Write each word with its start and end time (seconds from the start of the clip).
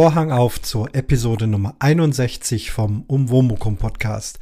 Vorhang 0.00 0.30
auf 0.30 0.62
zur 0.62 0.94
Episode 0.94 1.48
Nummer 1.48 1.74
61 1.80 2.70
vom 2.70 3.02
Umwomukum 3.08 3.78
Podcast. 3.78 4.38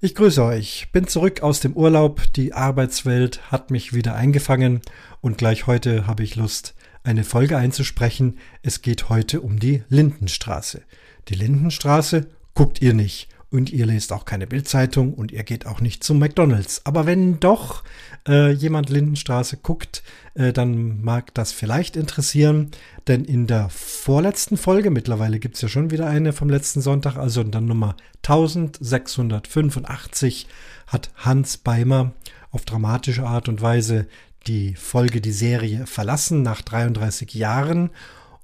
Ich 0.00 0.14
grüße 0.14 0.42
euch, 0.42 0.88
bin 0.92 1.06
zurück 1.06 1.42
aus 1.42 1.60
dem 1.60 1.74
Urlaub, 1.74 2.22
die 2.32 2.54
Arbeitswelt 2.54 3.52
hat 3.52 3.70
mich 3.70 3.92
wieder 3.92 4.14
eingefangen 4.14 4.80
und 5.20 5.36
gleich 5.36 5.66
heute 5.66 6.06
habe 6.06 6.22
ich 6.22 6.36
Lust, 6.36 6.74
eine 7.02 7.22
Folge 7.22 7.58
einzusprechen. 7.58 8.38
Es 8.62 8.80
geht 8.80 9.10
heute 9.10 9.42
um 9.42 9.60
die 9.60 9.82
Lindenstraße. 9.90 10.80
Die 11.28 11.34
Lindenstraße 11.34 12.26
guckt 12.54 12.80
ihr 12.80 12.94
nicht 12.94 13.28
und 13.54 13.70
ihr 13.70 13.86
lest 13.86 14.12
auch 14.12 14.24
keine 14.24 14.48
Bildzeitung 14.48 15.14
und 15.14 15.32
ihr 15.32 15.44
geht 15.44 15.66
auch 15.66 15.80
nicht 15.80 16.02
zum 16.02 16.18
McDonald's. 16.18 16.80
Aber 16.84 17.06
wenn 17.06 17.38
doch 17.38 17.84
äh, 18.26 18.50
jemand 18.50 18.90
Lindenstraße 18.90 19.58
guckt, 19.58 20.02
äh, 20.34 20.52
dann 20.52 21.00
mag 21.02 21.32
das 21.34 21.52
vielleicht 21.52 21.94
interessieren, 21.96 22.72
denn 23.06 23.24
in 23.24 23.46
der 23.46 23.68
vorletzten 23.70 24.56
Folge, 24.56 24.90
mittlerweile 24.90 25.38
gibt 25.38 25.54
es 25.54 25.62
ja 25.62 25.68
schon 25.68 25.92
wieder 25.92 26.08
eine 26.08 26.32
vom 26.32 26.50
letzten 26.50 26.80
Sonntag, 26.80 27.16
also 27.16 27.42
in 27.42 27.52
der 27.52 27.60
Nummer 27.60 27.94
1685, 28.24 30.48
hat 30.88 31.10
Hans 31.16 31.56
Beimer 31.56 32.12
auf 32.50 32.64
dramatische 32.64 33.24
Art 33.24 33.48
und 33.48 33.62
Weise 33.62 34.08
die 34.48 34.74
Folge, 34.74 35.20
die 35.20 35.32
Serie 35.32 35.86
verlassen 35.86 36.42
nach 36.42 36.60
33 36.60 37.34
Jahren 37.34 37.90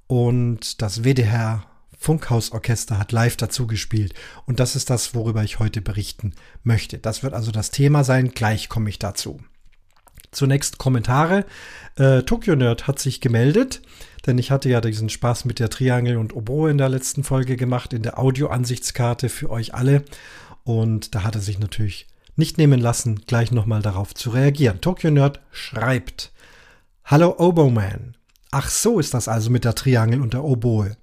und 0.07 0.81
das 0.81 1.03
WDR 1.03 1.65
Funkhausorchester 2.01 2.97
hat 2.97 3.11
live 3.11 3.37
dazu 3.37 3.67
gespielt. 3.67 4.15
Und 4.47 4.59
das 4.59 4.75
ist 4.75 4.89
das, 4.89 5.13
worüber 5.13 5.43
ich 5.43 5.59
heute 5.59 5.81
berichten 5.81 6.33
möchte. 6.63 6.97
Das 6.97 7.21
wird 7.21 7.35
also 7.35 7.51
das 7.51 7.69
Thema 7.69 8.03
sein. 8.03 8.31
Gleich 8.31 8.69
komme 8.69 8.89
ich 8.89 8.97
dazu. 8.97 9.39
Zunächst 10.31 10.79
Kommentare. 10.79 11.45
Äh, 11.97 12.23
Tokyo 12.23 12.55
Nerd 12.55 12.87
hat 12.87 12.97
sich 12.97 13.21
gemeldet, 13.21 13.83
denn 14.25 14.39
ich 14.39 14.49
hatte 14.49 14.67
ja 14.67 14.81
diesen 14.81 15.09
Spaß 15.09 15.45
mit 15.45 15.59
der 15.59 15.69
Triangel 15.69 16.17
und 16.17 16.35
Oboe 16.35 16.71
in 16.71 16.79
der 16.79 16.89
letzten 16.89 17.23
Folge 17.23 17.55
gemacht, 17.55 17.93
in 17.93 18.01
der 18.01 18.17
Audio-Ansichtskarte 18.17 19.29
für 19.29 19.51
euch 19.51 19.75
alle. 19.75 20.03
Und 20.63 21.13
da 21.13 21.23
hat 21.23 21.35
er 21.35 21.41
sich 21.41 21.59
natürlich 21.59 22.07
nicht 22.35 22.57
nehmen 22.57 22.79
lassen, 22.79 23.21
gleich 23.27 23.51
nochmal 23.51 23.83
darauf 23.83 24.15
zu 24.15 24.31
reagieren. 24.31 24.81
Tokyo 24.81 25.11
Nerd 25.11 25.39
schreibt: 25.51 26.31
Hallo 27.05 27.35
Oboman. 27.37 28.17
Ach 28.49 28.69
so 28.69 28.99
ist 28.99 29.13
das 29.13 29.27
also 29.27 29.51
mit 29.51 29.65
der 29.65 29.75
Triangel 29.75 30.19
und 30.19 30.33
der 30.33 30.43
Oboe. 30.43 30.97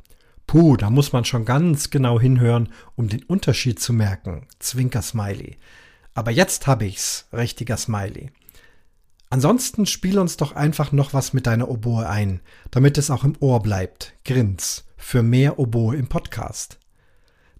Puh, 0.48 0.78
da 0.78 0.88
muss 0.88 1.12
man 1.12 1.26
schon 1.26 1.44
ganz 1.44 1.90
genau 1.90 2.18
hinhören, 2.18 2.70
um 2.96 3.10
den 3.10 3.22
Unterschied 3.24 3.78
zu 3.80 3.92
merken. 3.92 4.46
Zwinker 4.58 5.02
Smiley. 5.02 5.58
Aber 6.14 6.30
jetzt 6.30 6.66
hab 6.66 6.80
ich's, 6.80 7.28
richtiger 7.34 7.76
Smiley. 7.76 8.30
Ansonsten 9.28 9.84
spiel 9.84 10.18
uns 10.18 10.38
doch 10.38 10.52
einfach 10.52 10.90
noch 10.90 11.12
was 11.12 11.34
mit 11.34 11.46
deiner 11.46 11.68
Oboe 11.68 12.08
ein, 12.08 12.40
damit 12.70 12.96
es 12.96 13.10
auch 13.10 13.24
im 13.24 13.36
Ohr 13.40 13.60
bleibt. 13.60 14.14
Grins. 14.24 14.86
Für 14.96 15.22
mehr 15.22 15.58
Oboe 15.58 15.94
im 15.94 16.08
Podcast. 16.08 16.78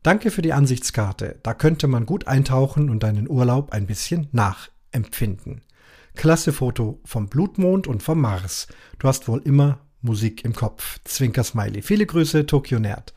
Danke 0.02 0.30
für 0.30 0.40
die 0.40 0.54
Ansichtskarte. 0.54 1.40
Da 1.42 1.52
könnte 1.52 1.88
man 1.88 2.06
gut 2.06 2.26
eintauchen 2.26 2.88
und 2.88 3.02
deinen 3.02 3.28
Urlaub 3.28 3.70
ein 3.72 3.86
bisschen 3.86 4.28
nachempfinden. 4.32 5.60
Klasse 6.14 6.54
Foto 6.54 7.02
vom 7.04 7.28
Blutmond 7.28 7.86
und 7.86 8.02
vom 8.02 8.22
Mars. 8.22 8.66
Du 8.98 9.08
hast 9.08 9.28
wohl 9.28 9.42
immer 9.42 9.80
Musik 10.02 10.44
im 10.44 10.54
Kopf. 10.54 11.00
Zwinker 11.04 11.44
Smiley. 11.44 11.82
Viele 11.82 12.06
Grüße, 12.06 12.46
Tokyo 12.46 12.78
Nerd. 12.78 13.14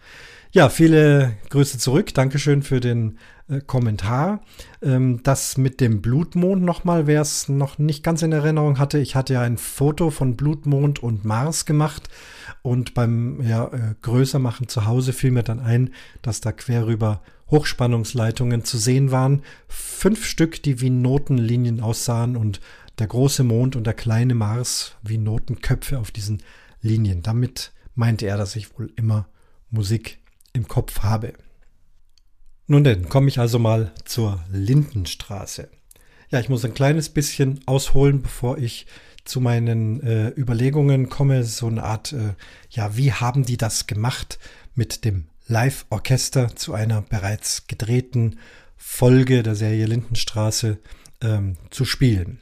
Ja, 0.51 0.69
viele 0.69 1.33
Grüße 1.49 1.77
zurück. 1.77 2.13
Dankeschön 2.13 2.61
für 2.61 2.81
den 2.81 3.17
äh, 3.47 3.61
Kommentar. 3.61 4.41
Ähm, 4.81 5.21
das 5.23 5.57
mit 5.57 5.79
dem 5.79 6.01
Blutmond 6.01 6.63
nochmal, 6.63 7.07
wer 7.07 7.21
es 7.21 7.47
noch 7.47 7.77
nicht 7.77 8.03
ganz 8.03 8.21
in 8.21 8.31
Erinnerung 8.31 8.77
hatte. 8.77 8.99
Ich 8.99 9.15
hatte 9.15 9.33
ja 9.33 9.41
ein 9.41 9.57
Foto 9.57 10.09
von 10.09 10.35
Blutmond 10.35 11.01
und 11.01 11.23
Mars 11.23 11.65
gemacht 11.65 12.09
und 12.63 12.93
beim 12.93 13.41
ja, 13.41 13.67
äh, 13.67 13.95
Größermachen 14.01 14.67
zu 14.67 14.85
Hause 14.85 15.13
fiel 15.13 15.31
mir 15.31 15.43
dann 15.43 15.59
ein, 15.59 15.93
dass 16.21 16.41
da 16.41 16.51
quer 16.51 16.85
rüber 16.85 17.21
Hochspannungsleitungen 17.49 18.63
zu 18.63 18.77
sehen 18.77 19.11
waren. 19.11 19.43
Fünf 19.67 20.25
Stück, 20.25 20.63
die 20.63 20.81
wie 20.81 20.89
Notenlinien 20.89 21.81
aussahen 21.81 22.35
und 22.35 22.61
der 22.99 23.07
große 23.07 23.43
Mond 23.43 23.75
und 23.75 23.85
der 23.85 23.93
kleine 23.93 24.35
Mars 24.35 24.95
wie 25.01 25.17
Notenköpfe 25.17 25.97
auf 25.97 26.11
diesen 26.11 26.43
Linien. 26.81 27.21
Damit 27.21 27.71
meinte 27.95 28.25
er, 28.25 28.37
dass 28.37 28.55
ich 28.55 28.77
wohl 28.77 28.91
immer 28.95 29.27
Musik 29.69 30.19
im 30.53 30.67
Kopf 30.67 30.99
habe. 30.99 31.33
Nun 32.67 32.83
denn, 32.83 33.09
komme 33.09 33.27
ich 33.27 33.39
also 33.39 33.59
mal 33.59 33.91
zur 34.05 34.43
Lindenstraße. 34.51 35.69
Ja, 36.29 36.39
ich 36.39 36.49
muss 36.49 36.63
ein 36.63 36.73
kleines 36.73 37.09
bisschen 37.09 37.59
ausholen, 37.65 38.21
bevor 38.21 38.57
ich 38.57 38.85
zu 39.25 39.41
meinen 39.41 40.01
äh, 40.01 40.29
Überlegungen 40.29 41.09
komme. 41.09 41.43
So 41.43 41.67
eine 41.67 41.83
Art, 41.83 42.13
äh, 42.13 42.33
ja, 42.69 42.95
wie 42.95 43.11
haben 43.11 43.43
die 43.43 43.57
das 43.57 43.87
gemacht 43.87 44.39
mit 44.73 45.05
dem 45.05 45.25
Live-Orchester 45.47 46.55
zu 46.55 46.73
einer 46.73 47.01
bereits 47.01 47.67
gedrehten 47.67 48.39
Folge 48.77 49.43
der 49.43 49.55
Serie 49.55 49.85
Lindenstraße 49.85 50.79
ähm, 51.21 51.57
zu 51.69 51.85
spielen. 51.85 52.39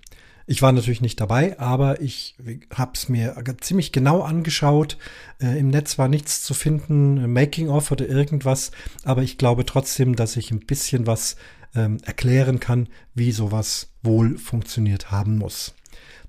Ich 0.52 0.64
war 0.64 0.72
natürlich 0.72 1.02
nicht 1.02 1.22
dabei, 1.22 1.60
aber 1.60 2.02
ich 2.02 2.36
habe 2.74 2.94
es 2.96 3.08
mir 3.08 3.36
ziemlich 3.62 3.92
genau 3.92 4.24
angeschaut. 4.24 4.98
Äh, 5.40 5.60
Im 5.60 5.68
Netz 5.68 6.00
war 6.00 6.08
nichts 6.08 6.42
zu 6.42 6.56
finden, 6.56 7.32
Making-of 7.32 7.92
oder 7.92 8.10
irgendwas, 8.10 8.72
aber 9.04 9.22
ich 9.22 9.38
glaube 9.38 9.64
trotzdem, 9.64 10.16
dass 10.16 10.38
ich 10.38 10.50
ein 10.50 10.62
bisschen 10.62 11.06
was 11.06 11.36
ähm, 11.76 12.00
erklären 12.04 12.60
kann, 12.60 12.90
wie 13.14 13.32
sowas 13.32 13.92
wohl 14.02 14.40
funktioniert 14.40 15.12
haben 15.12 15.38
muss. 15.38 15.76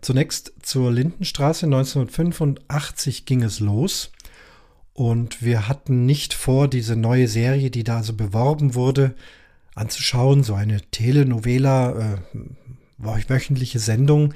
Zunächst 0.02 0.52
zur 0.60 0.92
Lindenstraße 0.92 1.64
1985 1.64 3.24
ging 3.24 3.42
es 3.42 3.58
los. 3.58 4.12
Und 4.92 5.40
wir 5.40 5.66
hatten 5.66 6.04
nicht 6.04 6.34
vor, 6.34 6.68
diese 6.68 6.94
neue 6.94 7.26
Serie, 7.26 7.70
die 7.70 7.84
da 7.84 7.96
also 7.96 8.12
beworben 8.12 8.74
wurde, 8.74 9.14
anzuschauen. 9.74 10.42
So 10.42 10.52
eine 10.52 10.82
Telenovela, 10.90 12.16
äh, 12.16 12.38
wöchentliche 13.02 13.78
Sendung 13.78 14.34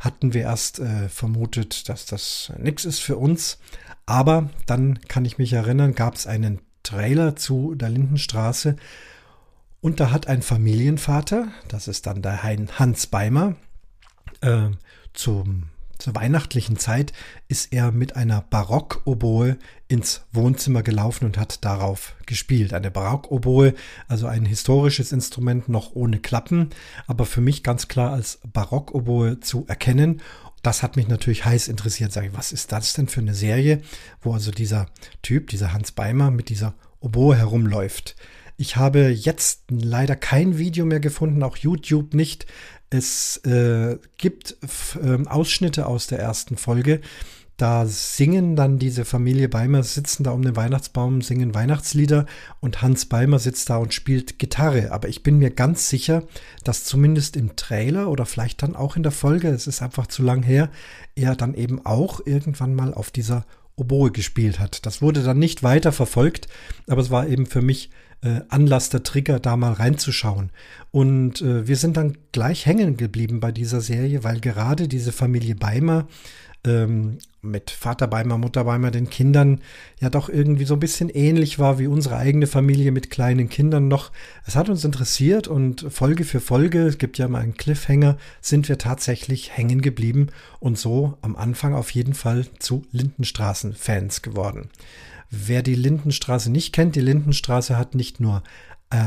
hatten 0.00 0.34
wir 0.34 0.42
erst 0.42 0.78
äh, 0.78 1.08
vermutet, 1.08 1.88
dass 1.88 2.06
das 2.06 2.52
nichts 2.58 2.84
ist 2.84 3.00
für 3.00 3.16
uns. 3.16 3.58
Aber 4.06 4.50
dann 4.66 5.00
kann 5.08 5.24
ich 5.24 5.38
mich 5.38 5.52
erinnern, 5.52 5.94
gab 5.94 6.14
es 6.14 6.26
einen 6.26 6.60
Trailer 6.82 7.36
zu 7.36 7.74
der 7.74 7.88
Lindenstraße 7.88 8.76
und 9.80 10.00
da 10.00 10.10
hat 10.10 10.28
ein 10.28 10.40
Familienvater, 10.40 11.48
das 11.68 11.88
ist 11.88 12.06
dann 12.06 12.22
der 12.22 12.42
Hans 12.42 13.06
Beimer, 13.06 13.56
äh, 14.40 14.70
zum 15.12 15.64
zur 15.98 16.14
weihnachtlichen 16.14 16.78
Zeit 16.78 17.12
ist 17.48 17.72
er 17.72 17.92
mit 17.92 18.16
einer 18.16 18.42
Barockoboe 18.42 19.56
ins 19.88 20.22
Wohnzimmer 20.32 20.82
gelaufen 20.82 21.24
und 21.24 21.38
hat 21.38 21.64
darauf 21.64 22.16
gespielt. 22.26 22.74
Eine 22.74 22.90
Barockoboe, 22.90 23.74
also 24.08 24.26
ein 24.26 24.44
historisches 24.44 25.12
Instrument 25.12 25.68
noch 25.68 25.94
ohne 25.94 26.18
Klappen, 26.18 26.70
aber 27.06 27.26
für 27.26 27.40
mich 27.40 27.62
ganz 27.62 27.88
klar 27.88 28.12
als 28.12 28.40
Barockoboe 28.52 29.40
zu 29.40 29.66
erkennen. 29.66 30.20
Das 30.62 30.82
hat 30.82 30.96
mich 30.96 31.08
natürlich 31.08 31.44
heiß 31.44 31.68
interessiert. 31.68 32.12
Sage 32.12 32.28
ich, 32.28 32.36
was 32.36 32.52
ist 32.52 32.72
das 32.72 32.94
denn 32.94 33.08
für 33.08 33.20
eine 33.20 33.34
Serie, 33.34 33.82
wo 34.22 34.32
also 34.32 34.50
dieser 34.50 34.86
Typ, 35.22 35.48
dieser 35.48 35.72
Hans 35.72 35.92
Beimer 35.92 36.30
mit 36.30 36.48
dieser 36.48 36.74
Oboe 37.00 37.36
herumläuft? 37.36 38.16
Ich 38.56 38.76
habe 38.76 39.08
jetzt 39.08 39.64
leider 39.68 40.14
kein 40.16 40.58
Video 40.58 40.86
mehr 40.86 41.00
gefunden, 41.00 41.42
auch 41.42 41.56
YouTube 41.56 42.14
nicht. 42.14 42.46
Es 42.96 43.38
äh, 43.38 43.98
gibt 44.18 44.56
äh, 45.02 45.26
Ausschnitte 45.26 45.86
aus 45.86 46.06
der 46.06 46.20
ersten 46.20 46.56
Folge. 46.56 47.00
Da 47.56 47.86
singen 47.86 48.54
dann 48.54 48.78
diese 48.78 49.04
Familie 49.04 49.48
Beimer, 49.48 49.82
sitzen 49.82 50.22
da 50.22 50.30
um 50.30 50.42
den 50.42 50.54
Weihnachtsbaum, 50.54 51.20
singen 51.20 51.56
Weihnachtslieder 51.56 52.26
und 52.60 52.82
Hans 52.82 53.06
Beimer 53.06 53.40
sitzt 53.40 53.68
da 53.68 53.78
und 53.78 53.92
spielt 53.92 54.38
Gitarre. 54.38 54.92
Aber 54.92 55.08
ich 55.08 55.24
bin 55.24 55.38
mir 55.38 55.50
ganz 55.50 55.88
sicher, 55.88 56.22
dass 56.62 56.84
zumindest 56.84 57.36
im 57.36 57.56
Trailer 57.56 58.08
oder 58.10 58.26
vielleicht 58.26 58.62
dann 58.62 58.76
auch 58.76 58.94
in 58.94 59.02
der 59.02 59.12
Folge, 59.12 59.48
es 59.48 59.66
ist 59.66 59.82
einfach 59.82 60.06
zu 60.06 60.22
lang 60.22 60.44
her, 60.44 60.70
er 61.16 61.34
dann 61.34 61.54
eben 61.54 61.84
auch 61.84 62.20
irgendwann 62.24 62.76
mal 62.76 62.94
auf 62.94 63.10
dieser 63.10 63.44
Oboe 63.74 64.12
gespielt 64.12 64.60
hat. 64.60 64.86
Das 64.86 65.02
wurde 65.02 65.24
dann 65.24 65.40
nicht 65.40 65.64
weiter 65.64 65.90
verfolgt, 65.90 66.46
aber 66.86 67.00
es 67.00 67.10
war 67.10 67.26
eben 67.26 67.46
für 67.46 67.62
mich 67.62 67.90
äh, 68.24 68.40
Anlass, 68.48 68.88
der 68.88 69.02
Trigger, 69.02 69.38
da 69.38 69.56
mal 69.56 69.74
reinzuschauen. 69.74 70.50
Und 70.90 71.42
äh, 71.42 71.68
wir 71.68 71.76
sind 71.76 71.96
dann 71.96 72.16
gleich 72.32 72.66
hängen 72.66 72.96
geblieben 72.96 73.38
bei 73.38 73.52
dieser 73.52 73.80
Serie, 73.80 74.24
weil 74.24 74.40
gerade 74.40 74.88
diese 74.88 75.12
Familie 75.12 75.54
Beimer 75.54 76.08
ähm, 76.66 77.18
mit 77.42 77.70
Vater 77.70 78.06
Beimer, 78.06 78.38
Mutter 78.38 78.64
Beimer, 78.64 78.90
den 78.90 79.10
Kindern 79.10 79.60
ja 80.00 80.08
doch 80.08 80.30
irgendwie 80.30 80.64
so 80.64 80.74
ein 80.74 80.80
bisschen 80.80 81.10
ähnlich 81.10 81.58
war 81.58 81.78
wie 81.78 81.86
unsere 81.86 82.16
eigene 82.16 82.46
Familie 82.46 82.90
mit 82.90 83.10
kleinen 83.10 83.50
Kindern 83.50 83.88
noch. 83.88 84.10
Es 84.46 84.56
hat 84.56 84.70
uns 84.70 84.84
interessiert 84.84 85.46
und 85.46 85.86
Folge 85.90 86.24
für 86.24 86.40
Folge, 86.40 86.86
es 86.86 86.96
gibt 86.96 87.18
ja 87.18 87.28
mal 87.28 87.42
einen 87.42 87.58
Cliffhanger, 87.58 88.16
sind 88.40 88.68
wir 88.70 88.78
tatsächlich 88.78 89.54
hängen 89.54 89.82
geblieben 89.82 90.28
und 90.58 90.78
so 90.78 91.18
am 91.20 91.36
Anfang 91.36 91.74
auf 91.74 91.90
jeden 91.90 92.14
Fall 92.14 92.46
zu 92.58 92.86
Lindenstraßen-Fans 92.92 94.22
geworden. 94.22 94.70
Wer 95.30 95.62
die 95.62 95.74
Lindenstraße 95.74 96.50
nicht 96.50 96.72
kennt, 96.72 96.96
die 96.96 97.00
Lindenstraße 97.00 97.76
hat 97.76 97.94
nicht 97.94 98.20
nur 98.20 98.42
äh, 98.90 98.98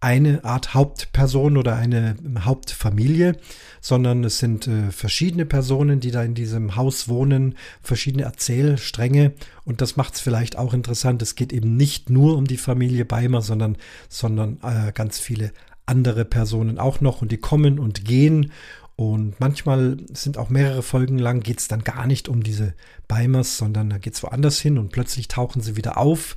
eine 0.00 0.44
Art 0.44 0.74
Hauptperson 0.74 1.56
oder 1.56 1.76
eine 1.76 2.16
Hauptfamilie, 2.40 3.36
sondern 3.80 4.24
es 4.24 4.38
sind 4.38 4.68
äh, 4.68 4.90
verschiedene 4.90 5.46
Personen, 5.46 6.00
die 6.00 6.10
da 6.10 6.22
in 6.22 6.34
diesem 6.34 6.76
Haus 6.76 7.08
wohnen, 7.08 7.56
verschiedene 7.82 8.24
Erzählstränge. 8.24 9.32
Und 9.64 9.80
das 9.80 9.96
macht 9.96 10.14
es 10.14 10.20
vielleicht 10.20 10.58
auch 10.58 10.74
interessant. 10.74 11.22
Es 11.22 11.34
geht 11.34 11.52
eben 11.52 11.76
nicht 11.76 12.10
nur 12.10 12.36
um 12.36 12.46
die 12.46 12.58
Familie 12.58 13.04
Beimer, 13.04 13.40
sondern, 13.42 13.76
sondern 14.08 14.58
äh, 14.62 14.92
ganz 14.92 15.18
viele 15.18 15.52
andere 15.86 16.24
Personen 16.24 16.78
auch 16.78 17.00
noch. 17.00 17.22
Und 17.22 17.32
die 17.32 17.38
kommen 17.38 17.78
und 17.78 18.04
gehen 18.04 18.52
und 18.96 19.38
manchmal 19.40 19.98
sind 20.12 20.38
auch 20.38 20.48
mehrere 20.48 20.82
Folgen 20.82 21.18
lang, 21.18 21.40
geht 21.40 21.60
es 21.60 21.68
dann 21.68 21.84
gar 21.84 22.06
nicht 22.06 22.28
um 22.28 22.42
diese 22.42 22.74
Beimers, 23.08 23.58
sondern 23.58 23.90
da 23.90 23.98
geht 23.98 24.14
es 24.14 24.22
woanders 24.22 24.58
hin 24.58 24.78
und 24.78 24.90
plötzlich 24.90 25.28
tauchen 25.28 25.60
sie 25.60 25.76
wieder 25.76 25.98
auf. 25.98 26.36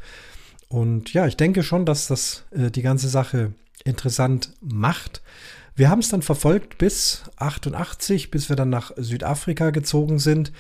Und 0.68 1.14
ja, 1.14 1.26
ich 1.26 1.38
denke 1.38 1.64
schon, 1.64 1.86
dass 1.86 2.08
das 2.08 2.44
äh, 2.52 2.70
die 2.70 2.82
ganze 2.82 3.08
Sache 3.08 3.54
interessant 3.86 4.54
macht. 4.62 5.22
Wir 5.76 5.90
haben 5.90 6.00
es 6.00 6.10
dann 6.10 6.22
verfolgt 6.22 6.78
bis 6.78 7.24
88, 7.38 8.30
bis 8.30 8.50
wir 8.50 8.58
dann 8.58 8.70
nach 8.70 8.92
Südafrika 8.98 9.70
gezogen 9.70 10.20
sind. 10.20 10.52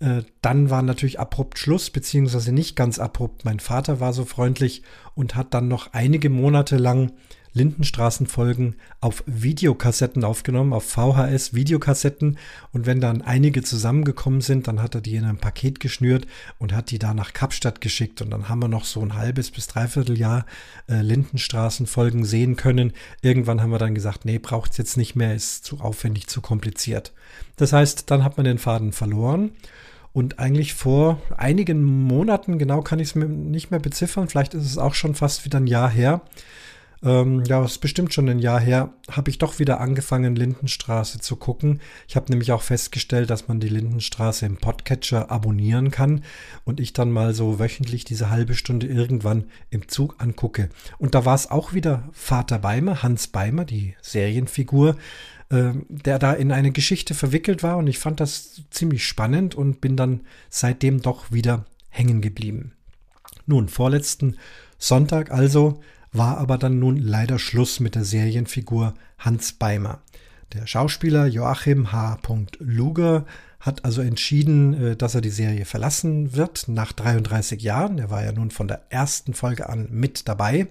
Äh, 0.00 0.24
dann 0.42 0.68
war 0.68 0.82
natürlich 0.82 1.18
abrupt 1.18 1.58
Schluss, 1.58 1.88
beziehungsweise 1.88 2.52
nicht 2.52 2.76
ganz 2.76 2.98
abrupt. 2.98 3.46
Mein 3.46 3.58
Vater 3.58 4.00
war 4.00 4.12
so 4.12 4.26
freundlich 4.26 4.82
und 5.14 5.34
hat 5.34 5.54
dann 5.54 5.66
noch 5.66 5.94
einige 5.94 6.28
Monate 6.28 6.76
lang 6.76 7.12
Lindenstraßenfolgen 7.58 8.76
auf 9.00 9.22
Videokassetten 9.26 10.24
aufgenommen, 10.24 10.72
auf 10.72 10.84
VHS-Videokassetten. 10.84 12.38
Und 12.72 12.86
wenn 12.86 13.00
dann 13.00 13.20
einige 13.20 13.62
zusammengekommen 13.62 14.40
sind, 14.40 14.68
dann 14.68 14.80
hat 14.80 14.94
er 14.94 15.00
die 15.00 15.16
in 15.16 15.24
ein 15.24 15.36
Paket 15.36 15.80
geschnürt 15.80 16.26
und 16.58 16.72
hat 16.72 16.90
die 16.90 16.98
da 16.98 17.12
nach 17.12 17.32
Kapstadt 17.32 17.80
geschickt. 17.80 18.22
Und 18.22 18.30
dann 18.30 18.48
haben 18.48 18.62
wir 18.62 18.68
noch 18.68 18.84
so 18.84 19.00
ein 19.02 19.14
halbes 19.14 19.50
bis 19.50 19.66
dreiviertel 19.66 20.18
Jahr 20.18 20.46
äh, 20.88 21.02
Lindenstraßenfolgen 21.02 22.24
sehen 22.24 22.56
können. 22.56 22.92
Irgendwann 23.20 23.60
haben 23.60 23.70
wir 23.70 23.78
dann 23.78 23.94
gesagt, 23.94 24.24
nee, 24.24 24.38
braucht 24.38 24.70
es 24.70 24.78
jetzt 24.78 24.96
nicht 24.96 25.16
mehr, 25.16 25.34
ist 25.34 25.64
zu 25.64 25.80
aufwendig, 25.80 26.28
zu 26.28 26.40
kompliziert. 26.40 27.12
Das 27.56 27.72
heißt, 27.72 28.10
dann 28.10 28.24
hat 28.24 28.36
man 28.36 28.44
den 28.44 28.58
Faden 28.58 28.92
verloren. 28.92 29.50
Und 30.12 30.38
eigentlich 30.38 30.74
vor 30.74 31.20
einigen 31.36 31.84
Monaten, 31.84 32.58
genau 32.58 32.82
kann 32.82 32.98
ich 32.98 33.08
es 33.08 33.14
mir 33.14 33.26
nicht 33.26 33.70
mehr 33.70 33.78
beziffern, 33.78 34.28
vielleicht 34.28 34.54
ist 34.54 34.64
es 34.64 34.78
auch 34.78 34.94
schon 34.94 35.14
fast 35.14 35.44
wieder 35.44 35.60
ein 35.60 35.66
Jahr 35.66 35.90
her, 35.90 36.22
ähm, 37.02 37.44
ja, 37.44 37.62
es 37.62 37.72
ist 37.72 37.78
bestimmt 37.78 38.12
schon 38.12 38.28
ein 38.28 38.40
Jahr 38.40 38.58
her, 38.58 38.92
habe 39.10 39.30
ich 39.30 39.38
doch 39.38 39.58
wieder 39.58 39.80
angefangen, 39.80 40.34
Lindenstraße 40.34 41.20
zu 41.20 41.36
gucken. 41.36 41.80
Ich 42.08 42.16
habe 42.16 42.30
nämlich 42.30 42.50
auch 42.50 42.62
festgestellt, 42.62 43.30
dass 43.30 43.46
man 43.46 43.60
die 43.60 43.68
Lindenstraße 43.68 44.46
im 44.46 44.56
Podcatcher 44.56 45.30
abonnieren 45.30 45.90
kann 45.90 46.24
und 46.64 46.80
ich 46.80 46.92
dann 46.92 47.12
mal 47.12 47.34
so 47.34 47.58
wöchentlich 47.60 48.04
diese 48.04 48.30
halbe 48.30 48.54
Stunde 48.54 48.88
irgendwann 48.88 49.44
im 49.70 49.88
Zug 49.88 50.16
angucke. 50.18 50.70
Und 50.98 51.14
da 51.14 51.24
war 51.24 51.36
es 51.36 51.50
auch 51.50 51.72
wieder 51.72 52.08
Vater 52.12 52.58
Beimer, 52.58 53.02
Hans 53.02 53.28
Beimer, 53.28 53.64
die 53.64 53.94
Serienfigur, 54.02 54.96
äh, 55.50 55.70
der 55.88 56.18
da 56.18 56.32
in 56.32 56.50
eine 56.50 56.72
Geschichte 56.72 57.14
verwickelt 57.14 57.62
war 57.62 57.76
und 57.76 57.86
ich 57.86 57.98
fand 57.98 58.18
das 58.18 58.62
ziemlich 58.70 59.06
spannend 59.06 59.54
und 59.54 59.80
bin 59.80 59.96
dann 59.96 60.22
seitdem 60.50 61.00
doch 61.00 61.30
wieder 61.30 61.64
hängen 61.90 62.20
geblieben. 62.20 62.72
Nun, 63.46 63.68
vorletzten 63.68 64.36
Sonntag 64.78 65.30
also 65.30 65.80
war 66.12 66.38
aber 66.38 66.58
dann 66.58 66.78
nun 66.78 66.96
leider 66.96 67.38
Schluss 67.38 67.80
mit 67.80 67.94
der 67.94 68.04
Serienfigur 68.04 68.94
Hans 69.18 69.52
Beimer. 69.52 70.00
Der 70.54 70.66
Schauspieler 70.66 71.26
Joachim 71.26 71.92
H. 71.92 72.18
Luger 72.58 73.26
hat 73.60 73.84
also 73.84 74.00
entschieden, 74.00 74.74
äh, 74.74 74.96
dass 74.96 75.14
er 75.14 75.20
die 75.20 75.30
Serie 75.30 75.64
verlassen 75.64 76.34
wird 76.34 76.68
nach 76.68 76.92
33 76.92 77.60
Jahren. 77.60 77.98
Er 77.98 78.10
war 78.10 78.24
ja 78.24 78.32
nun 78.32 78.50
von 78.50 78.68
der 78.68 78.82
ersten 78.88 79.34
Folge 79.34 79.68
an 79.68 79.88
mit 79.90 80.28
dabei. 80.28 80.68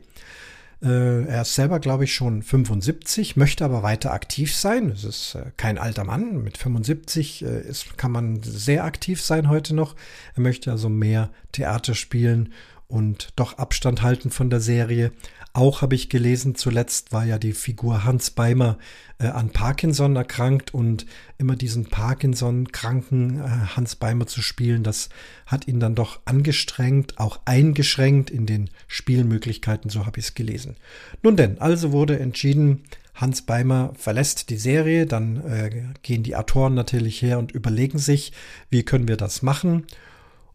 Äh, 0.82 1.26
er 1.26 1.42
ist 1.42 1.56
selber, 1.56 1.80
glaube 1.80 2.06
ich, 2.06 2.14
schon 2.14 2.44
75, 2.44 3.36
möchte 3.36 3.66
aber 3.66 3.84
weiter 3.84 4.14
aktiv 4.14 4.56
sein. 4.56 4.90
Es 4.90 5.04
ist 5.04 5.36
äh, 5.36 5.52
kein 5.58 5.78
alter 5.78 6.06
Mann. 6.06 6.44
Mit 6.44 6.58
75 6.58 7.42
ist, 7.44 7.98
kann 7.98 8.12
man 8.12 8.42
sehr 8.42 8.84
aktiv 8.84 9.22
sein 9.22 9.50
heute 9.50 9.76
noch. 9.76 9.96
Er 10.36 10.42
möchte 10.42 10.72
also 10.72 10.90
mehr 10.90 11.30
Theater 11.52 11.94
spielen 11.94 12.54
und 12.88 13.30
doch 13.36 13.58
Abstand 13.58 14.02
halten 14.02 14.32
von 14.32 14.50
der 14.50 14.62
Serie. 14.62 15.12
Auch 15.54 15.82
habe 15.82 15.96
ich 15.96 16.10
gelesen, 16.10 16.56
zuletzt 16.56 17.12
war 17.12 17.26
ja 17.26 17.38
die 17.38 17.54
Figur 17.54 18.04
Hans 18.04 18.32
Beimer 18.32 18.78
äh, 19.20 19.28
an 19.28 19.50
Parkinson 19.50 20.16
erkrankt 20.16 20.74
und 20.74 21.06
immer 21.38 21.56
diesen 21.56 21.88
Parkinson-kranken 21.88 23.40
äh, 23.40 23.48
Hans 23.76 23.96
Beimer 23.96 24.28
zu 24.28 24.42
spielen, 24.42 24.84
das 24.84 25.10
hat 25.46 25.68
ihn 25.68 25.80
dann 25.80 25.96
doch 25.96 26.20
angestrengt, 26.26 27.20
auch 27.20 27.40
eingeschränkt 27.46 28.30
in 28.30 28.46
den 28.46 28.70
Spielmöglichkeiten, 28.88 29.90
so 29.90 30.06
habe 30.06 30.20
ich 30.20 30.28
es 30.28 30.34
gelesen. 30.36 30.76
Nun 31.24 31.36
denn, 31.36 31.60
also 31.60 31.92
wurde 31.92 32.20
entschieden, 32.20 32.84
Hans 33.16 33.42
Beimer 33.42 33.94
verlässt 33.98 34.52
die 34.52 34.58
Serie, 34.58 35.08
dann 35.08 35.44
äh, 35.44 35.72
gehen 36.04 36.22
die 36.22 36.36
Autoren 36.36 36.76
natürlich 36.76 37.22
her 37.22 37.40
und 37.40 37.52
überlegen 37.52 37.98
sich, 37.98 38.32
wie 38.70 38.84
können 38.84 39.08
wir 39.08 39.18
das 39.18 39.42
machen. 39.42 39.86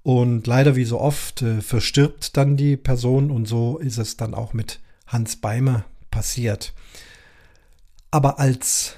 Und 0.02 0.46
leider 0.46 0.74
wie 0.74 0.84
so 0.84 1.00
oft 1.00 1.42
äh, 1.42 1.60
verstirbt 1.60 2.36
dann 2.36 2.56
die 2.56 2.76
Person 2.76 3.30
und 3.30 3.46
so 3.46 3.78
ist 3.78 3.98
es 3.98 4.16
dann 4.16 4.34
auch 4.34 4.52
mit 4.52 4.80
Hans 5.06 5.36
Beimer 5.36 5.84
passiert. 6.10 6.72
Aber 8.10 8.38
als 8.38 8.96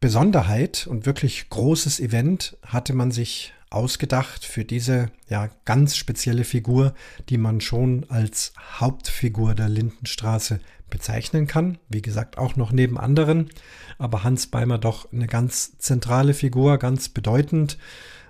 Besonderheit 0.00 0.86
und 0.86 1.06
wirklich 1.06 1.48
großes 1.50 2.00
Event 2.00 2.56
hatte 2.66 2.94
man 2.94 3.10
sich 3.10 3.52
ausgedacht 3.70 4.44
für 4.44 4.64
diese 4.64 5.10
ja 5.28 5.48
ganz 5.64 5.96
spezielle 5.96 6.44
Figur, 6.44 6.94
die 7.28 7.38
man 7.38 7.60
schon 7.60 8.06
als 8.08 8.52
Hauptfigur 8.80 9.54
der 9.54 9.68
Lindenstraße 9.68 10.60
bezeichnen 10.90 11.46
kann. 11.46 11.78
Wie 11.88 12.02
gesagt, 12.02 12.36
auch 12.36 12.56
noch 12.56 12.72
neben 12.72 12.98
anderen, 12.98 13.50
aber 13.98 14.24
Hans 14.24 14.48
Beimer 14.48 14.78
doch 14.78 15.10
eine 15.12 15.26
ganz 15.26 15.78
zentrale 15.78 16.34
Figur, 16.34 16.78
ganz 16.78 17.08
bedeutend. 17.08 17.78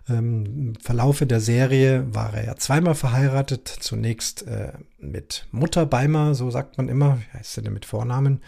Ähm, 0.09 0.47
Im 0.47 0.75
Verlaufe 0.77 1.27
der 1.27 1.41
Serie 1.41 2.07
war 2.15 2.35
er 2.35 2.45
ja 2.45 2.57
zweimal 2.57 2.95
verheiratet. 2.95 3.69
Zunächst 3.69 4.47
äh, 4.47 4.73
mit 4.99 5.47
Mutter 5.51 5.87
Beimer, 5.87 6.35
so 6.35 6.51
sagt 6.51 6.79
man 6.79 6.89
immer. 6.89 7.19
Wie 7.19 7.39
heißt 7.39 7.55
sie 7.55 7.63
denn 7.63 7.73
mit 7.73 7.85
Vornamen? 7.85 8.41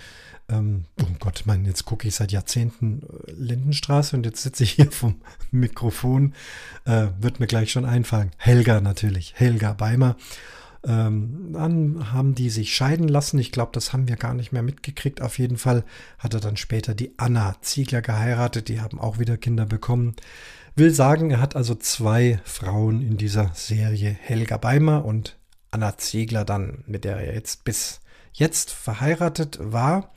Ähm, 0.48 0.84
oh 1.00 1.06
Gott, 1.20 1.42
mein, 1.46 1.64
jetzt 1.64 1.84
gucke 1.86 2.06
ich 2.06 2.14
seit 2.14 2.32
Jahrzehnten 2.32 3.02
äh, 3.02 3.32
Lindenstraße 3.32 4.16
und 4.16 4.26
jetzt 4.26 4.42
sitze 4.42 4.64
ich 4.64 4.72
hier 4.72 4.90
vom 4.90 5.16
Mikrofon. 5.50 6.34
Äh, 6.84 7.08
wird 7.20 7.40
mir 7.40 7.46
gleich 7.46 7.70
schon 7.70 7.84
einfallen. 7.84 8.32
Helga 8.36 8.80
natürlich. 8.80 9.34
Helga 9.36 9.72
Beimer. 9.72 10.16
Ähm, 10.86 11.50
dann 11.52 12.12
haben 12.12 12.34
die 12.34 12.50
sich 12.50 12.74
scheiden 12.74 13.08
lassen. 13.08 13.38
Ich 13.38 13.52
glaube, 13.52 13.72
das 13.72 13.92
haben 13.92 14.08
wir 14.08 14.16
gar 14.16 14.34
nicht 14.34 14.52
mehr 14.52 14.62
mitgekriegt. 14.62 15.22
Auf 15.22 15.38
jeden 15.38 15.56
Fall 15.56 15.84
hat 16.18 16.34
er 16.34 16.40
dann 16.40 16.56
später 16.56 16.94
die 16.94 17.14
Anna 17.16 17.56
Ziegler 17.62 18.02
geheiratet. 18.02 18.68
Die 18.68 18.80
haben 18.80 19.00
auch 19.00 19.18
wieder 19.18 19.36
Kinder 19.36 19.66
bekommen. 19.66 20.14
Will 20.76 20.90
sagen, 20.90 21.30
er 21.30 21.40
hat 21.40 21.56
also 21.56 21.74
zwei 21.74 22.40
Frauen 22.44 23.00
in 23.00 23.16
dieser 23.16 23.52
Serie, 23.54 24.10
Helga 24.10 24.56
Beimer 24.56 25.04
und 25.04 25.38
Anna 25.70 25.96
Ziegler 25.96 26.44
dann, 26.44 26.84
mit 26.86 27.04
der 27.04 27.16
er 27.16 27.34
jetzt 27.34 27.64
bis 27.64 28.00
jetzt 28.32 28.70
verheiratet 28.70 29.58
war. 29.60 30.12